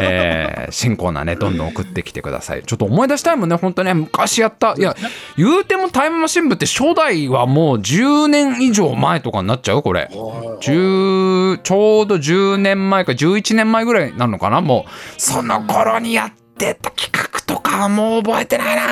[0.00, 2.62] えー、新コーナーね、どんどん送ってきてください。
[2.64, 4.74] ちょっと思い出したいもんね、本当ね、昔やった。
[4.76, 4.94] いや、
[5.36, 10.08] 言うてもタイムマシン部って初代はもう10年以上前とかになっちゃうこれ。
[10.12, 14.60] 10ちょうど10年前か11年前ぐらいなのかな？
[14.60, 18.82] もうその頃にやってた企画とかはもう覚えてないな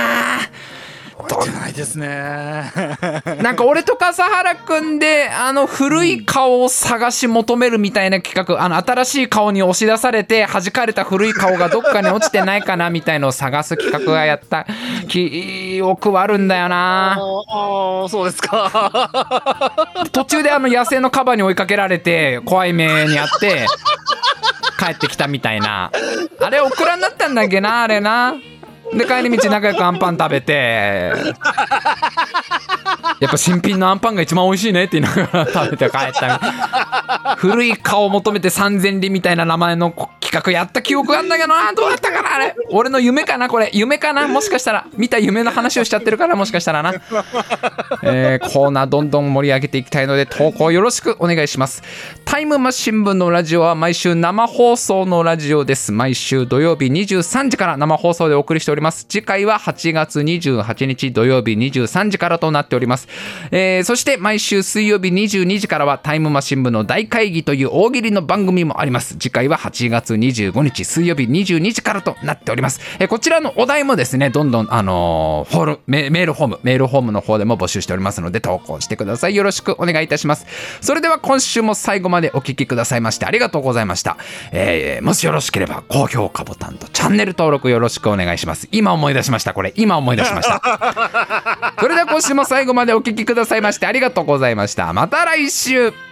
[1.34, 2.72] 覚えてないですね。
[3.42, 14.66] なんか俺と笠原くんであの古い顔を探し求めるみたいな企画あの新しい顔に押し出されて弾かれた古い顔がどっかに落ちてないかなみたいのを探す企画がやった
[15.08, 17.12] 記憶はあるんだよな。
[17.12, 19.70] ああそうですか。
[20.12, 23.66] 途中であの野生のカバに追いかけられて怖い目にあって
[24.78, 25.90] 帰ってきたみたいな。
[26.40, 28.34] あれオクラになったんだっけなあれな
[28.92, 31.12] で帰り道仲良くアンパン食べて。
[33.20, 37.36] やっぱ新品のアンパンが一番美味しいねって言いながら食べて帰った。
[37.38, 39.90] 古い顔を求めて三千里みたいな名前の
[40.20, 41.72] 企画やった記憶があんだけどな。
[41.72, 42.54] どうだったかなあれ。
[42.70, 43.70] 俺の夢かなこれ。
[43.72, 44.86] 夢かなもしかしたら。
[44.96, 46.92] 見た夢の話をしちゃってるからもしかしたらな、
[48.02, 51.82] えー、コーナーどんどん盛り上げていきたいので投稿よろしくお願いします。
[52.24, 55.92] タイムマシン部のラジオは毎週生放送のラジオです。
[55.92, 59.06] 毎週土曜日23時から生放送でお送りしております。
[59.08, 63.07] 次回は8月28日土曜日23時からとなっております、
[63.50, 69.16] えー、そして毎週水曜日22時からはタイムマシン部の大会議という大喜利の番組もあります。
[69.18, 79.36] 次回は8月25日水曜日22時からとなっております、えー、こちらのお題もですねどんどんあのー、フォルメールフォームメールフォームの方でも募集しておりますので投稿してください。
[79.36, 80.46] よろしくお願いいたします。
[80.80, 84.16] それでは今週も最後までお聴きくださいましてありがとうございました、
[84.52, 88.68] えー、もしよろしければ高評価ボタンとチャンネル登録よろしくお願いします。
[88.72, 89.72] 今思い出しましたこれ。
[89.76, 91.74] 今思い出しました。
[91.80, 94.92] それでは今週も最後までお聴きくださいましてありがとうございました。
[94.92, 96.07] また来週。